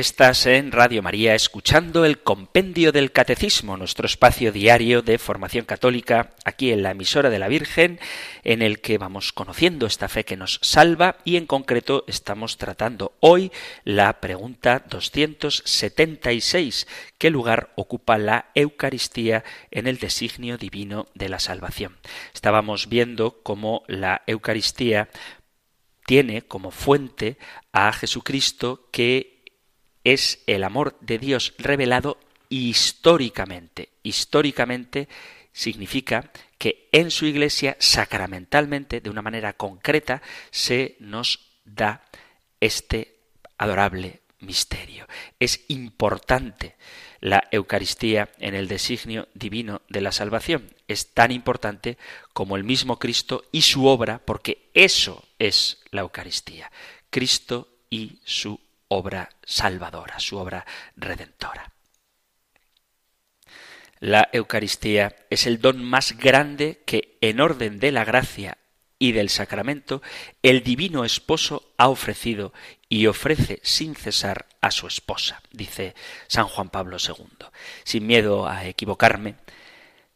[0.04, 6.34] Estás en Radio María escuchando el Compendio del Catecismo, nuestro espacio diario de formación católica
[6.44, 7.98] aquí en la emisora de la Virgen,
[8.42, 13.16] en el que vamos conociendo esta fe que nos salva y en concreto estamos tratando
[13.20, 13.50] hoy
[13.84, 16.86] la pregunta 276,
[17.16, 21.96] ¿qué lugar ocupa la Eucaristía en el designio divino de la salvación?
[22.34, 25.08] Estábamos viendo cómo la Eucaristía
[26.04, 27.38] tiene como fuente
[27.72, 29.33] a Jesucristo que
[30.04, 33.88] es el amor de Dios revelado históricamente.
[34.02, 35.08] Históricamente
[35.52, 42.04] significa que en su iglesia sacramentalmente, de una manera concreta, se nos da
[42.60, 43.16] este
[43.58, 45.06] adorable misterio.
[45.40, 46.76] Es importante
[47.20, 50.74] la Eucaristía en el designio divino de la salvación.
[50.86, 51.96] Es tan importante
[52.34, 56.70] como el mismo Cristo y su obra, porque eso es la Eucaristía.
[57.10, 58.60] Cristo y su
[58.94, 60.64] obra salvadora, su obra
[60.96, 61.72] redentora.
[64.00, 68.58] La Eucaristía es el don más grande que, en orden de la gracia
[68.98, 70.02] y del sacramento,
[70.42, 72.52] el divino esposo ha ofrecido
[72.88, 75.94] y ofrece sin cesar a su esposa, dice
[76.26, 77.46] San Juan Pablo II.
[77.84, 79.36] Sin miedo a equivocarme,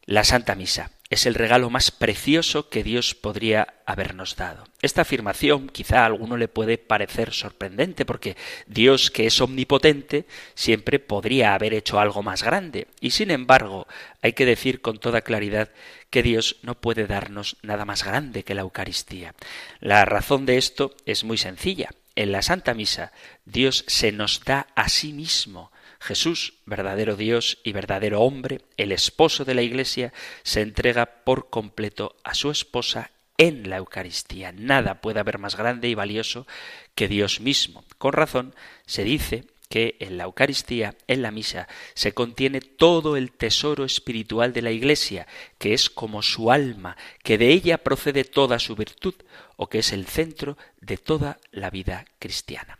[0.04, 4.64] la Santa Misa es el regalo más precioso que Dios podría habernos dado.
[4.82, 8.36] Esta afirmación quizá a alguno le puede parecer sorprendente porque
[8.66, 12.88] Dios, que es omnipotente, siempre podría haber hecho algo más grande.
[13.00, 13.86] Y sin embargo,
[14.20, 15.70] hay que decir con toda claridad
[16.10, 19.34] que Dios no puede darnos nada más grande que la Eucaristía.
[19.80, 21.88] La razón de esto es muy sencilla.
[22.16, 23.12] En la Santa Misa,
[23.46, 29.44] Dios se nos da a sí mismo Jesús, verdadero Dios y verdadero hombre, el esposo
[29.44, 34.52] de la Iglesia, se entrega por completo a su esposa en la Eucaristía.
[34.52, 36.46] Nada puede haber más grande y valioso
[36.94, 37.84] que Dios mismo.
[37.98, 38.54] Con razón
[38.86, 44.52] se dice que en la Eucaristía, en la misa, se contiene todo el tesoro espiritual
[44.52, 45.26] de la Iglesia,
[45.58, 49.14] que es como su alma, que de ella procede toda su virtud,
[49.56, 52.78] o que es el centro de toda la vida cristiana.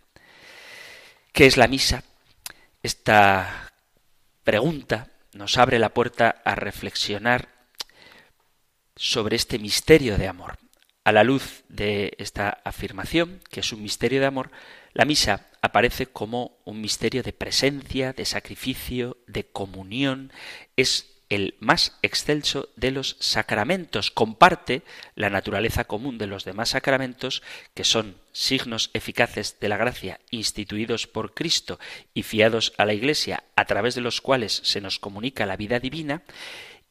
[1.33, 2.05] ¿Qué es la misa?
[2.83, 3.73] Esta
[4.45, 7.49] pregunta nos abre la puerta a reflexionar
[8.95, 10.59] sobre este misterio de amor.
[11.03, 14.51] A la luz de esta afirmación, que es un misterio de amor,
[14.93, 20.33] la misa aparece como un misterio de presencia, de sacrificio, de comunión,
[20.77, 24.11] es el más excelso de los sacramentos.
[24.11, 24.83] Comparte
[25.15, 27.43] la naturaleza común de los demás sacramentos,
[27.75, 31.79] que son signos eficaces de la gracia instituidos por Cristo
[32.15, 35.81] y fiados a la Iglesia, a través de los cuales se nos comunica la vida
[35.81, 36.23] divina,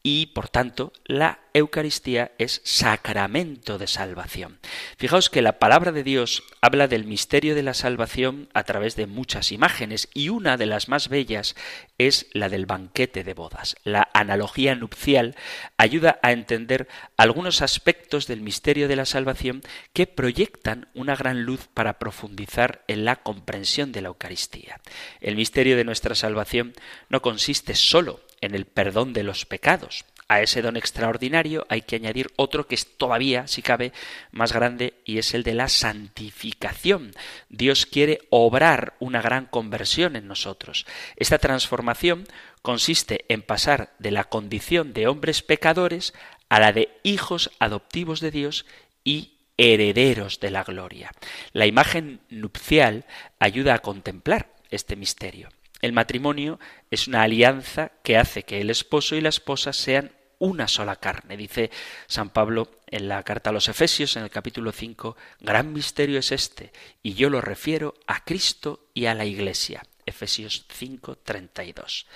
[0.10, 4.58] y por tanto la Eucaristía es sacramento de salvación.
[4.96, 9.06] Fijaos que la palabra de Dios habla del misterio de la salvación a través de
[9.06, 11.58] muchas imágenes y una de las más bellas
[11.98, 13.76] es la del banquete de bodas.
[13.84, 15.36] La analogía nupcial
[15.76, 16.88] ayuda a entender
[17.18, 23.04] algunos aspectos del misterio de la salvación que proyectan una gran luz para profundizar en
[23.04, 24.80] la comprensión de la Eucaristía.
[25.20, 26.72] El misterio de nuestra salvación
[27.10, 30.06] no consiste solo en el perdón de los pecados.
[30.30, 33.94] A ese don extraordinario hay que añadir otro que es todavía, si cabe,
[34.32, 37.14] más grande y es el de la santificación.
[37.48, 40.86] Dios quiere obrar una gran conversión en nosotros.
[41.16, 42.28] Esta transformación
[42.62, 46.14] consiste en pasar de la condición de hombres pecadores
[46.50, 48.66] a la de hijos adoptivos de Dios
[49.06, 51.12] y herederos de la gloria.
[51.54, 53.06] La imagen nupcial
[53.40, 55.50] ayuda a contemplar este misterio.
[55.82, 56.60] El matrimonio
[56.90, 61.38] es una alianza que hace que el esposo y la esposa sean una sola carne.
[61.38, 61.72] Dice
[62.08, 66.32] San Pablo en la carta a los Efesios, en el capítulo 5, gran misterio es
[66.32, 66.72] este,
[67.04, 69.84] y yo lo refiero a Cristo y a la Iglesia.
[70.08, 72.08] Efesios 5, 32.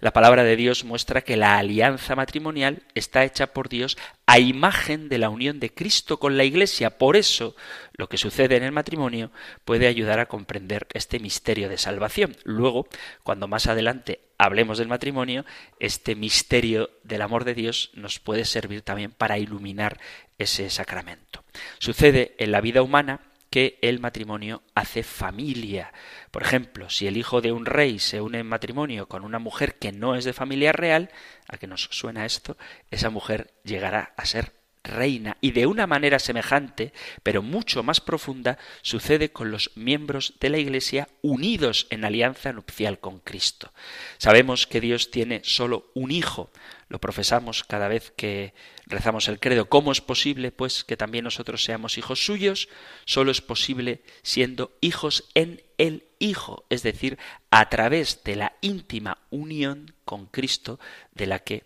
[0.00, 5.08] La palabra de Dios muestra que la alianza matrimonial está hecha por Dios a imagen
[5.08, 6.98] de la unión de Cristo con la Iglesia.
[6.98, 7.54] Por eso,
[7.92, 9.30] lo que sucede en el matrimonio
[9.64, 12.34] puede ayudar a comprender este misterio de salvación.
[12.44, 12.88] Luego,
[13.22, 15.44] cuando más adelante hablemos del matrimonio,
[15.80, 20.00] este misterio del amor de Dios nos puede servir también para iluminar
[20.38, 21.44] ese sacramento.
[21.78, 23.20] Sucede en la vida humana
[23.54, 25.92] que el matrimonio hace familia.
[26.32, 29.78] Por ejemplo, si el hijo de un rey se une en matrimonio con una mujer
[29.78, 31.08] que no es de familia real,
[31.46, 32.56] ¿a que nos suena esto?
[32.90, 38.58] Esa mujer llegará a ser reina y de una manera semejante, pero mucho más profunda,
[38.82, 43.72] sucede con los miembros de la Iglesia unidos en alianza nupcial con Cristo.
[44.18, 46.50] Sabemos que Dios tiene solo un hijo,
[46.88, 48.54] lo profesamos cada vez que
[48.86, 49.68] rezamos el credo.
[49.68, 52.68] ¿Cómo es posible, pues, que también nosotros seamos hijos suyos?
[53.06, 57.18] Solo es posible siendo hijos en el Hijo, es decir,
[57.50, 60.80] a través de la íntima unión con Cristo
[61.12, 61.64] de la que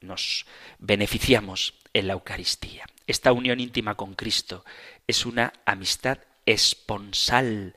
[0.00, 0.44] nos
[0.80, 2.86] beneficiamos en la Eucaristía.
[3.06, 4.64] Esta unión íntima con Cristo
[5.06, 7.74] es una amistad esponsal.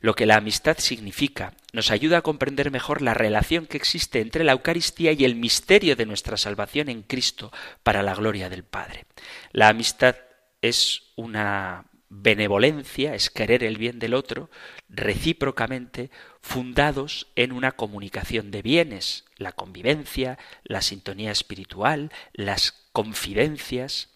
[0.00, 4.44] Lo que la amistad significa nos ayuda a comprender mejor la relación que existe entre
[4.44, 7.52] la Eucaristía y el misterio de nuestra salvación en Cristo
[7.82, 9.06] para la gloria del Padre.
[9.52, 10.16] La amistad
[10.60, 14.50] es una benevolencia, es querer el bien del otro,
[14.88, 16.10] recíprocamente,
[16.42, 24.10] fundados en una comunicación de bienes, la convivencia, la sintonía espiritual, las confidencias,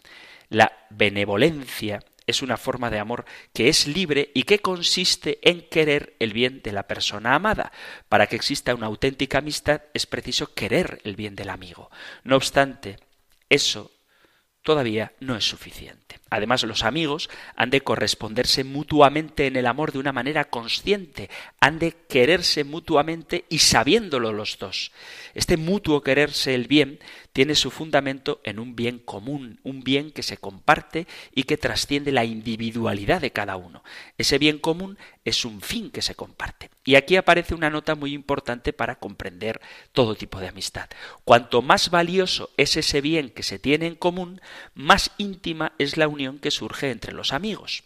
[0.51, 6.17] la benevolencia es una forma de amor que es libre y que consiste en querer
[6.19, 7.71] el bien de la persona amada.
[8.09, 11.91] Para que exista una auténtica amistad es preciso querer el bien del amigo.
[12.23, 12.99] No obstante,
[13.49, 13.91] eso
[14.65, 16.19] todavía no es suficiente.
[16.31, 21.79] Además, los amigos han de corresponderse mutuamente en el amor de una manera consciente, han
[21.79, 24.91] de quererse mutuamente y sabiéndolo los dos.
[25.35, 26.99] Este mutuo quererse el bien
[27.35, 32.13] tiene su fundamento en un bien común, un bien que se comparte y que trasciende
[32.13, 33.83] la individualidad de cada uno.
[34.17, 36.71] Ese bien común es un fin que se comparte.
[36.85, 39.61] Y aquí aparece una nota muy importante para comprender
[39.91, 40.89] todo tipo de amistad.
[41.25, 44.41] Cuanto más valioso es ese bien que se tiene en común,
[44.75, 47.83] más íntima es la unión que surge entre los amigos.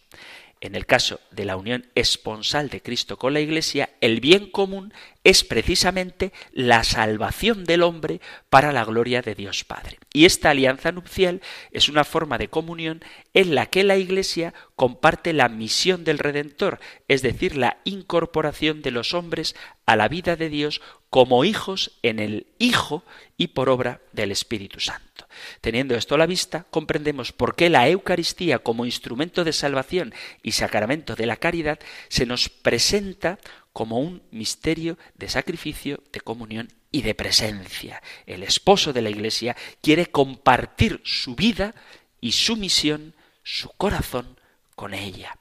[0.60, 4.92] En el caso de la unión esponsal de Cristo con la Iglesia, el bien común
[5.22, 9.98] es precisamente la salvación del hombre para la gloria de Dios Padre.
[10.12, 13.04] Y esta alianza nupcial es una forma de comunión
[13.34, 18.90] en la que la Iglesia comparte la misión del Redentor, es decir, la incorporación de
[18.90, 19.54] los hombres
[19.86, 20.80] a la vida de Dios
[21.10, 23.04] como hijos en el Hijo
[23.36, 25.26] y por obra del Espíritu Santo.
[25.60, 30.52] Teniendo esto a la vista, comprendemos por qué la Eucaristía como instrumento de salvación y
[30.52, 31.78] sacramento de la caridad
[32.08, 33.38] se nos presenta
[33.72, 38.02] como un misterio de sacrificio, de comunión y de presencia.
[38.26, 41.74] El esposo de la Iglesia quiere compartir su vida
[42.20, 44.38] y su misión, su corazón,
[44.74, 45.36] con ella.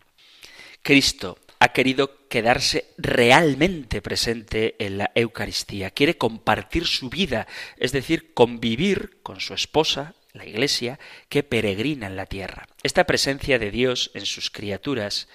[0.82, 7.48] Cristo ha querido quedarse realmente presente en la Eucaristía, quiere compartir su vida,
[7.78, 11.00] es decir, convivir con su esposa, la Iglesia,
[11.30, 12.68] que peregrina en la tierra.
[12.84, 15.28] Esta presencia de Dios en sus criaturas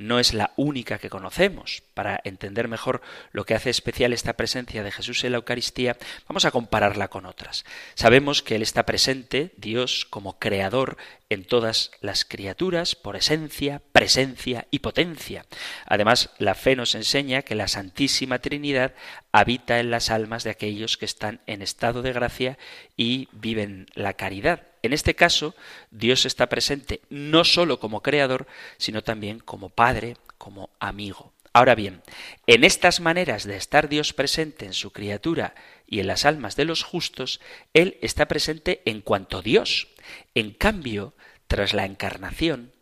[0.00, 1.82] no es la única que conocemos.
[1.92, 6.46] Para entender mejor lo que hace especial esta presencia de Jesús en la Eucaristía, vamos
[6.46, 7.66] a compararla con otras.
[7.94, 10.96] Sabemos que Él está presente, Dios, como creador
[11.28, 15.44] en todas las criaturas, por esencia, presencia y potencia.
[15.84, 18.94] Además, la fe nos enseña que la Santísima Trinidad
[19.32, 22.58] habita en las almas de aquellos que están en estado de gracia
[22.96, 24.69] y viven la caridad.
[24.82, 25.54] En este caso,
[25.90, 28.46] Dios está presente no sólo como creador,
[28.78, 31.32] sino también como Padre, como amigo.
[31.52, 32.02] Ahora bien,
[32.46, 35.54] en estas maneras de estar Dios presente en su criatura
[35.86, 37.40] y en las almas de los justos,
[37.74, 39.88] Él está presente en cuanto Dios.
[40.34, 41.14] En cambio,
[41.48, 42.72] tras la encarnación,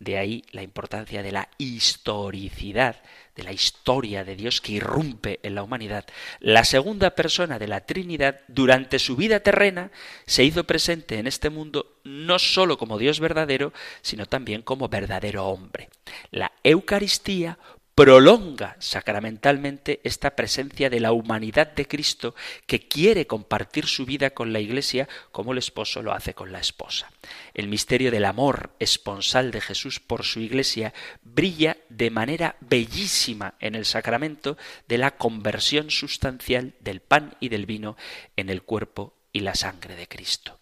[0.00, 2.96] de ahí la importancia de la historicidad,
[3.36, 6.06] de la historia de Dios que irrumpe en la humanidad.
[6.40, 9.90] La segunda persona de la Trinidad, durante su vida terrena,
[10.26, 15.46] se hizo presente en este mundo no sólo como Dios verdadero, sino también como verdadero
[15.46, 15.90] hombre.
[16.30, 17.58] La Eucaristía
[18.00, 22.34] prolonga sacramentalmente esta presencia de la humanidad de Cristo
[22.64, 26.60] que quiere compartir su vida con la Iglesia como el esposo lo hace con la
[26.60, 27.12] esposa.
[27.52, 33.74] El misterio del amor esponsal de Jesús por su Iglesia brilla de manera bellísima en
[33.74, 34.56] el sacramento
[34.88, 37.98] de la conversión sustancial del pan y del vino
[38.34, 40.59] en el cuerpo y la sangre de Cristo.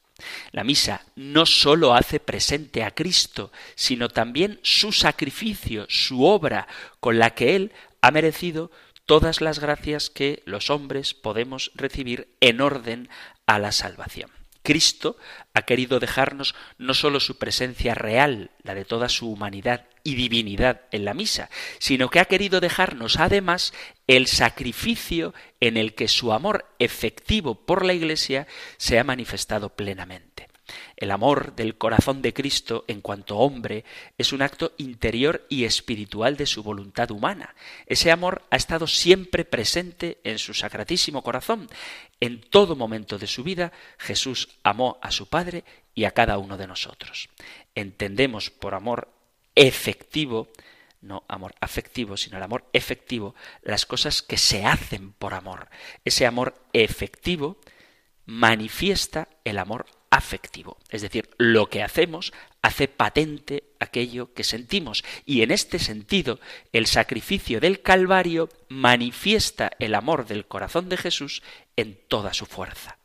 [0.50, 6.66] La misa no sólo hace presente a Cristo, sino también su sacrificio, su obra,
[7.00, 8.70] con la que Él ha merecido
[9.06, 13.08] todas las gracias que los hombres podemos recibir en orden
[13.46, 14.38] a la salvación.
[14.68, 15.16] Cristo
[15.54, 20.82] ha querido dejarnos no sólo su presencia real, la de toda su humanidad y divinidad
[20.92, 21.48] en la misa,
[21.78, 23.72] sino que ha querido dejarnos además
[24.06, 28.46] el sacrificio en el que su amor efectivo por la Iglesia
[28.76, 30.28] se ha manifestado plenamente.
[30.96, 33.84] El amor del corazón de Cristo en cuanto hombre
[34.16, 37.54] es un acto interior y espiritual de su voluntad humana.
[37.86, 41.68] Ese amor ha estado siempre presente en su sacratísimo corazón.
[42.20, 45.64] En todo momento de su vida Jesús amó a su Padre
[45.94, 47.28] y a cada uno de nosotros.
[47.74, 49.08] Entendemos por amor
[49.54, 50.48] efectivo
[51.00, 55.68] no amor afectivo, sino el amor efectivo, las cosas que se hacen por amor.
[56.04, 57.58] Ese amor efectivo
[58.29, 60.76] manifiesta el amor afectivo.
[60.91, 65.03] Es decir, lo que hacemos hace patente aquello que sentimos.
[65.24, 66.39] Y en este sentido,
[66.72, 71.43] el sacrificio del Calvario manifiesta el amor del corazón de Jesús
[71.76, 72.99] en toda su fuerza.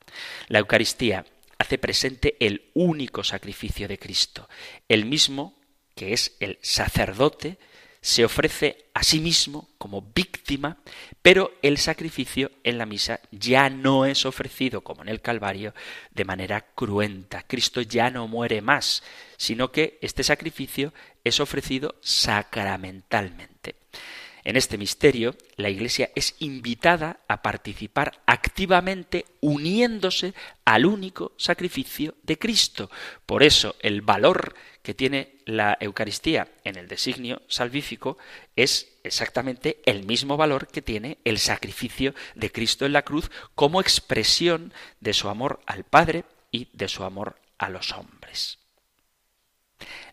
[0.50, 1.26] La Eucaristía
[1.58, 4.50] hace presente el único sacrificio de Cristo,
[4.90, 5.56] el mismo
[5.96, 7.60] que es el sacerdote
[8.04, 10.78] se ofrece a sí mismo como víctima,
[11.22, 15.74] pero el sacrificio en la misa ya no es ofrecido como en el Calvario
[16.12, 17.44] de manera cruenta.
[17.48, 19.04] Cristo ya no muere más,
[19.38, 20.94] sino que este sacrificio
[21.24, 23.83] es ofrecido sacramentalmente.
[24.46, 30.34] En este misterio, la Iglesia es invitada a participar activamente uniéndose
[30.66, 32.90] al único sacrificio de Cristo.
[33.26, 38.18] Por eso, el valor que tiene la Eucaristía en el designio salvífico
[38.56, 43.80] es exactamente el mismo valor que tiene el sacrificio de Cristo en la cruz como
[43.80, 48.63] expresión de su amor al Padre y de su amor a los hombres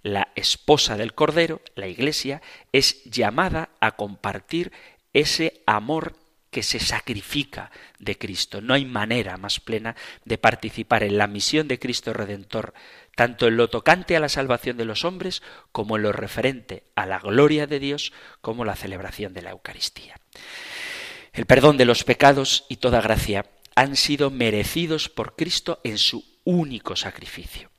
[0.03, 2.43] la esposa del Cordero, la Iglesia,
[2.73, 4.73] es llamada a compartir
[5.13, 6.17] ese amor
[6.51, 8.61] que se sacrifica de Cristo.
[8.61, 12.75] No hay manera más plena de participar en la misión de Cristo Redentor,
[13.15, 15.43] tanto en lo tocante a la salvación de los hombres
[15.73, 20.17] como en lo referente a la gloria de Dios como la celebración de la Eucaristía.
[21.33, 23.47] El perdón de los pecados y toda gracia
[23.77, 27.71] han sido merecidos por Cristo en su único sacrificio.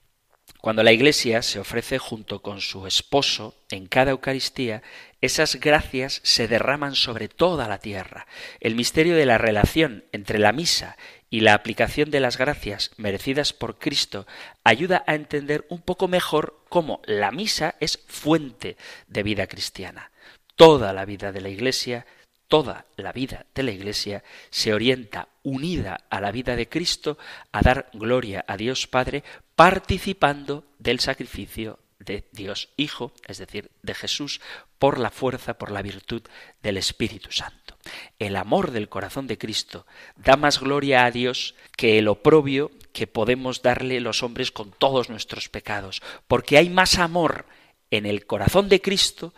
[0.61, 4.83] Cuando la Iglesia se ofrece junto con su esposo en cada Eucaristía,
[5.19, 8.27] esas gracias se derraman sobre toda la tierra.
[8.59, 10.97] El misterio de la relación entre la misa
[11.31, 14.27] y la aplicación de las gracias merecidas por Cristo
[14.63, 20.11] ayuda a entender un poco mejor cómo la misa es fuente de vida cristiana.
[20.55, 22.05] Toda la vida de la Iglesia
[22.51, 27.17] toda la vida de la Iglesia se orienta unida a la vida de Cristo
[27.53, 29.23] a dar gloria a Dios Padre
[29.61, 34.41] participando del sacrificio de Dios Hijo, es decir, de Jesús,
[34.79, 36.23] por la fuerza, por la virtud
[36.63, 37.77] del Espíritu Santo.
[38.17, 39.85] El amor del corazón de Cristo
[40.15, 45.11] da más gloria a Dios que el oprobio que podemos darle los hombres con todos
[45.11, 47.45] nuestros pecados, porque hay más amor
[47.91, 49.31] en el corazón de Cristo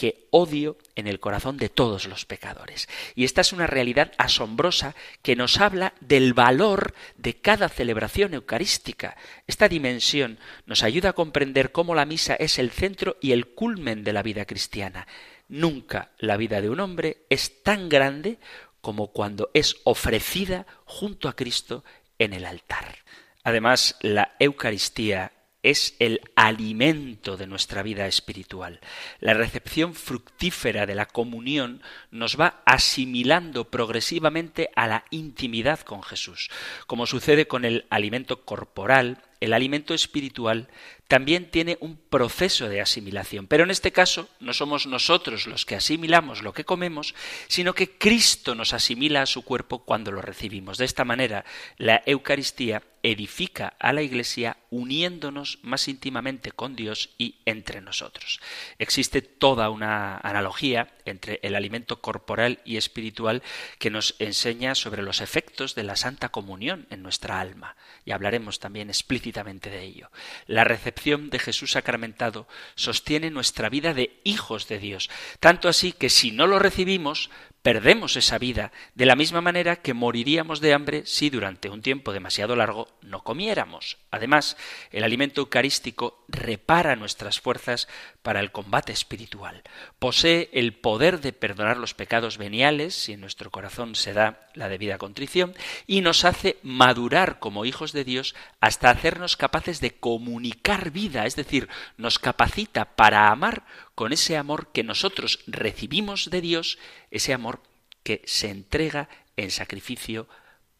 [0.00, 2.88] que odio en el corazón de todos los pecadores.
[3.14, 9.18] Y esta es una realidad asombrosa que nos habla del valor de cada celebración eucarística.
[9.46, 14.02] Esta dimensión nos ayuda a comprender cómo la misa es el centro y el culmen
[14.02, 15.06] de la vida cristiana.
[15.50, 18.38] Nunca la vida de un hombre es tan grande
[18.80, 21.84] como cuando es ofrecida junto a Cristo
[22.18, 23.00] en el altar.
[23.44, 25.32] Además, la Eucaristía
[25.62, 28.80] es el alimento de nuestra vida espiritual.
[29.20, 36.50] La recepción fructífera de la comunión nos va asimilando progresivamente a la intimidad con Jesús.
[36.86, 40.68] Como sucede con el alimento corporal, el alimento espiritual
[41.08, 43.48] también tiene un proceso de asimilación.
[43.48, 47.16] Pero en este caso no somos nosotros los que asimilamos lo que comemos,
[47.48, 50.78] sino que Cristo nos asimila a su cuerpo cuando lo recibimos.
[50.78, 51.44] De esta manera,
[51.78, 58.40] la Eucaristía edifica a la Iglesia uniéndonos más íntimamente con Dios y entre nosotros.
[58.78, 63.42] Existe toda una analogía entre el alimento corporal y espiritual
[63.78, 67.74] que nos enseña sobre los efectos de la Santa Comunión en nuestra alma.
[68.04, 70.10] Y hablaremos también explícitamente de ello.
[70.46, 76.10] La recepción de Jesús sacramentado sostiene nuestra vida de hijos de Dios, tanto así que
[76.10, 77.30] si no lo recibimos,
[77.62, 82.12] perdemos esa vida, de la misma manera que moriríamos de hambre si durante un tiempo
[82.12, 83.98] demasiado largo no comiéramos.
[84.10, 84.56] Además,
[84.90, 87.88] el alimento eucarístico repara nuestras fuerzas
[88.22, 89.62] para el combate espiritual.
[89.98, 94.68] Posee el poder de perdonar los pecados veniales, si en nuestro corazón se da la
[94.68, 95.54] debida contrición,
[95.86, 101.36] y nos hace madurar como hijos de Dios hasta hacernos capaces de comunicar vida, es
[101.36, 103.64] decir, nos capacita para amar
[103.94, 106.78] con ese amor que nosotros recibimos de Dios,
[107.10, 107.62] ese amor
[108.02, 110.28] que se entrega en sacrificio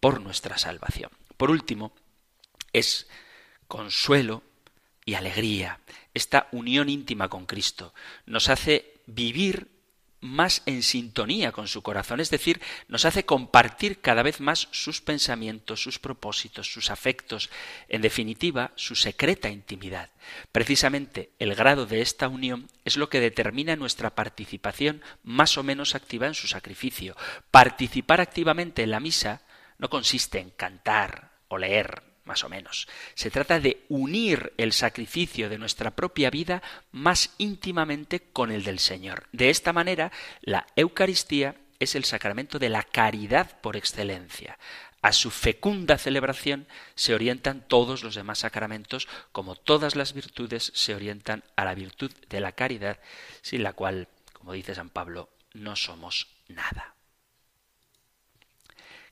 [0.01, 1.11] por nuestra salvación.
[1.36, 1.93] Por último,
[2.72, 3.09] es
[3.68, 4.43] consuelo
[5.05, 5.80] y alegría.
[6.14, 7.94] Esta unión íntima con Cristo
[8.26, 9.68] nos hace vivir
[10.20, 15.00] más en sintonía con su corazón, es decir, nos hace compartir cada vez más sus
[15.00, 17.50] pensamientos, sus propósitos, sus afectos,
[17.88, 20.11] en definitiva, su secreta intimidad.
[20.52, 25.94] Precisamente el grado de esta unión es lo que determina nuestra participación más o menos
[25.94, 27.16] activa en su sacrificio.
[27.50, 29.42] Participar activamente en la misa
[29.78, 32.87] no consiste en cantar o leer, más o menos.
[33.14, 36.62] Se trata de unir el sacrificio de nuestra propia vida
[36.93, 39.26] más íntimamente con el del Señor.
[39.33, 40.12] De esta manera,
[40.43, 44.61] la Eucaristía es el sacramento de la caridad por excelencia.
[45.03, 50.95] A su fecunda celebración se orientan todos los demás sacramentos, como todas las virtudes se
[50.95, 53.01] orientan a la virtud de la caridad,
[53.43, 56.95] sin la cual, como dice San Pablo, no somos nada.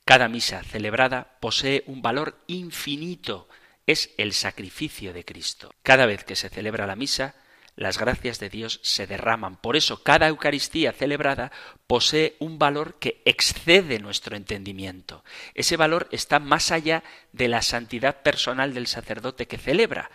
[0.09, 3.47] Cada misa celebrada posee un valor infinito,
[3.85, 5.71] es el sacrificio de Cristo.
[5.83, 7.35] Cada vez que se celebra la misa,
[7.75, 9.57] las gracias de Dios se derraman.
[9.57, 11.51] Por eso cada Eucaristía celebrada
[11.85, 15.23] posee un valor que excede nuestro entendimiento.
[15.53, 20.09] Ese valor está más allá de la santidad personal del sacerdote que celebra.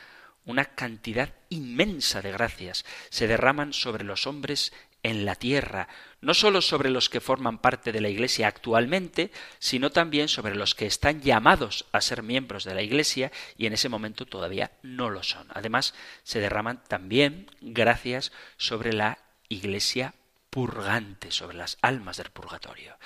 [0.45, 4.73] Una cantidad inmensa de gracias se derraman sobre los hombres
[5.05, 5.87] en la tierra,
[6.25, 10.75] no sólo sobre los que forman parte de la Iglesia actualmente, sino también sobre los
[10.75, 15.11] que están llamados a ser miembros de la Iglesia y en ese momento todavía no
[15.11, 15.47] lo son.
[15.51, 19.19] Además, se derraman también gracias sobre la
[19.49, 20.15] Iglesia
[20.51, 22.97] purgante, sobre las almas del purgatorio.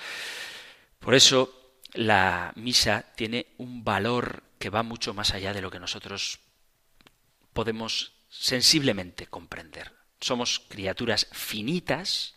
[0.99, 5.79] Por eso, la misa tiene un valor que va mucho más allá de lo que
[5.79, 6.39] nosotros
[7.53, 9.91] podemos sensiblemente comprender.
[10.21, 12.35] Somos criaturas finitas,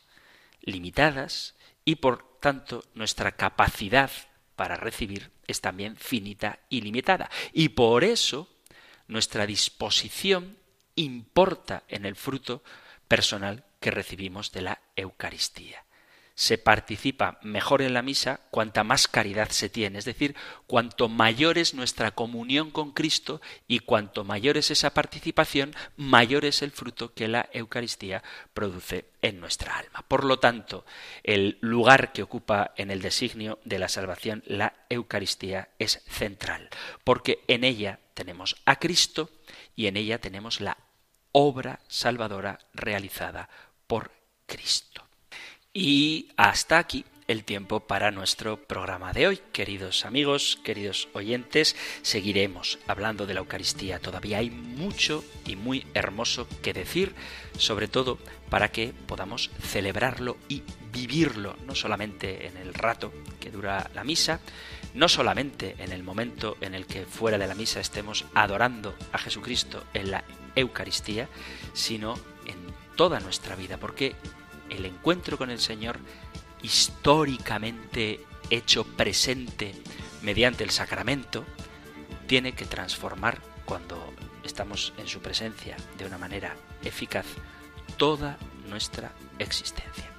[0.63, 1.55] limitadas,
[1.85, 4.11] y por tanto nuestra capacidad
[4.57, 7.31] para recibir es también finita y limitada.
[7.53, 8.49] Y por eso
[9.09, 10.59] nuestra disposición
[10.95, 12.63] importa en el fruto
[13.09, 15.85] personal que recibimos de la Eucaristía
[16.35, 20.35] se participa mejor en la misa cuanta más caridad se tiene, es decir,
[20.67, 26.63] cuanto mayor es nuestra comunión con Cristo y cuanto mayor es esa participación, mayor es
[26.63, 28.23] el fruto que la Eucaristía
[28.55, 30.05] produce en nuestra alma.
[30.09, 30.85] Por lo tanto,
[31.23, 36.69] el lugar que ocupa en el designio de la salvación la Eucaristía es central,
[37.05, 39.31] porque en ella tenemos a Cristo
[39.77, 40.77] y en ella tenemos la
[41.33, 43.49] obra salvadora realizada
[43.87, 44.13] por
[44.47, 45.07] Cristo.
[45.75, 49.41] Y hasta aquí el tiempo para nuestro programa de hoy.
[49.53, 53.99] Queridos amigos, queridos oyentes, seguiremos hablando de la Eucaristía.
[53.99, 57.15] Todavía hay mucho y muy hermoso que decir,
[57.57, 58.19] sobre todo
[58.51, 60.63] para que podamos celebrarlo y
[60.93, 63.11] vivirlo, no solamente en el rato
[63.41, 64.41] que dura la misa,
[64.93, 69.17] no solamente en el momento en el que fuera de la misa estemos adorando a
[69.17, 70.23] Jesucristo en la
[70.55, 71.31] Eucaristía,
[71.73, 72.13] sino
[72.45, 72.59] en
[72.95, 74.15] toda nuestra vida, porque
[74.73, 75.99] el encuentro con el Señor
[76.63, 79.75] históricamente hecho presente
[80.23, 81.45] mediante el sacramento,
[82.27, 84.13] tiene que transformar cuando
[84.45, 87.27] estamos en su presencia de una manera eficaz
[87.97, 90.11] toda nuestra existencia.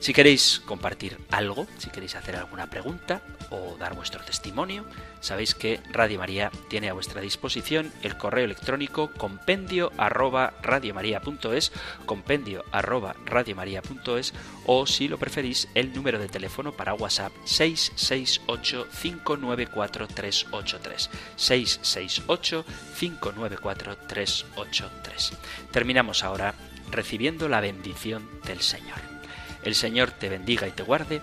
[0.00, 4.84] Si queréis compartir algo, si queréis hacer alguna pregunta o dar vuestro testimonio,
[5.20, 11.72] sabéis que Radio María tiene a vuestra disposición el correo electrónico compendio arroba radiomaria.es,
[12.06, 14.34] compendio arroba radiomaria.es
[14.66, 22.64] o si lo preferís el número de teléfono para WhatsApp 668 594 383 668
[22.98, 25.32] 594 383.
[25.70, 26.54] Terminamos ahora
[26.90, 28.98] recibiendo la bendición del Señor.
[29.62, 31.22] El Señor te bendiga y te guarde,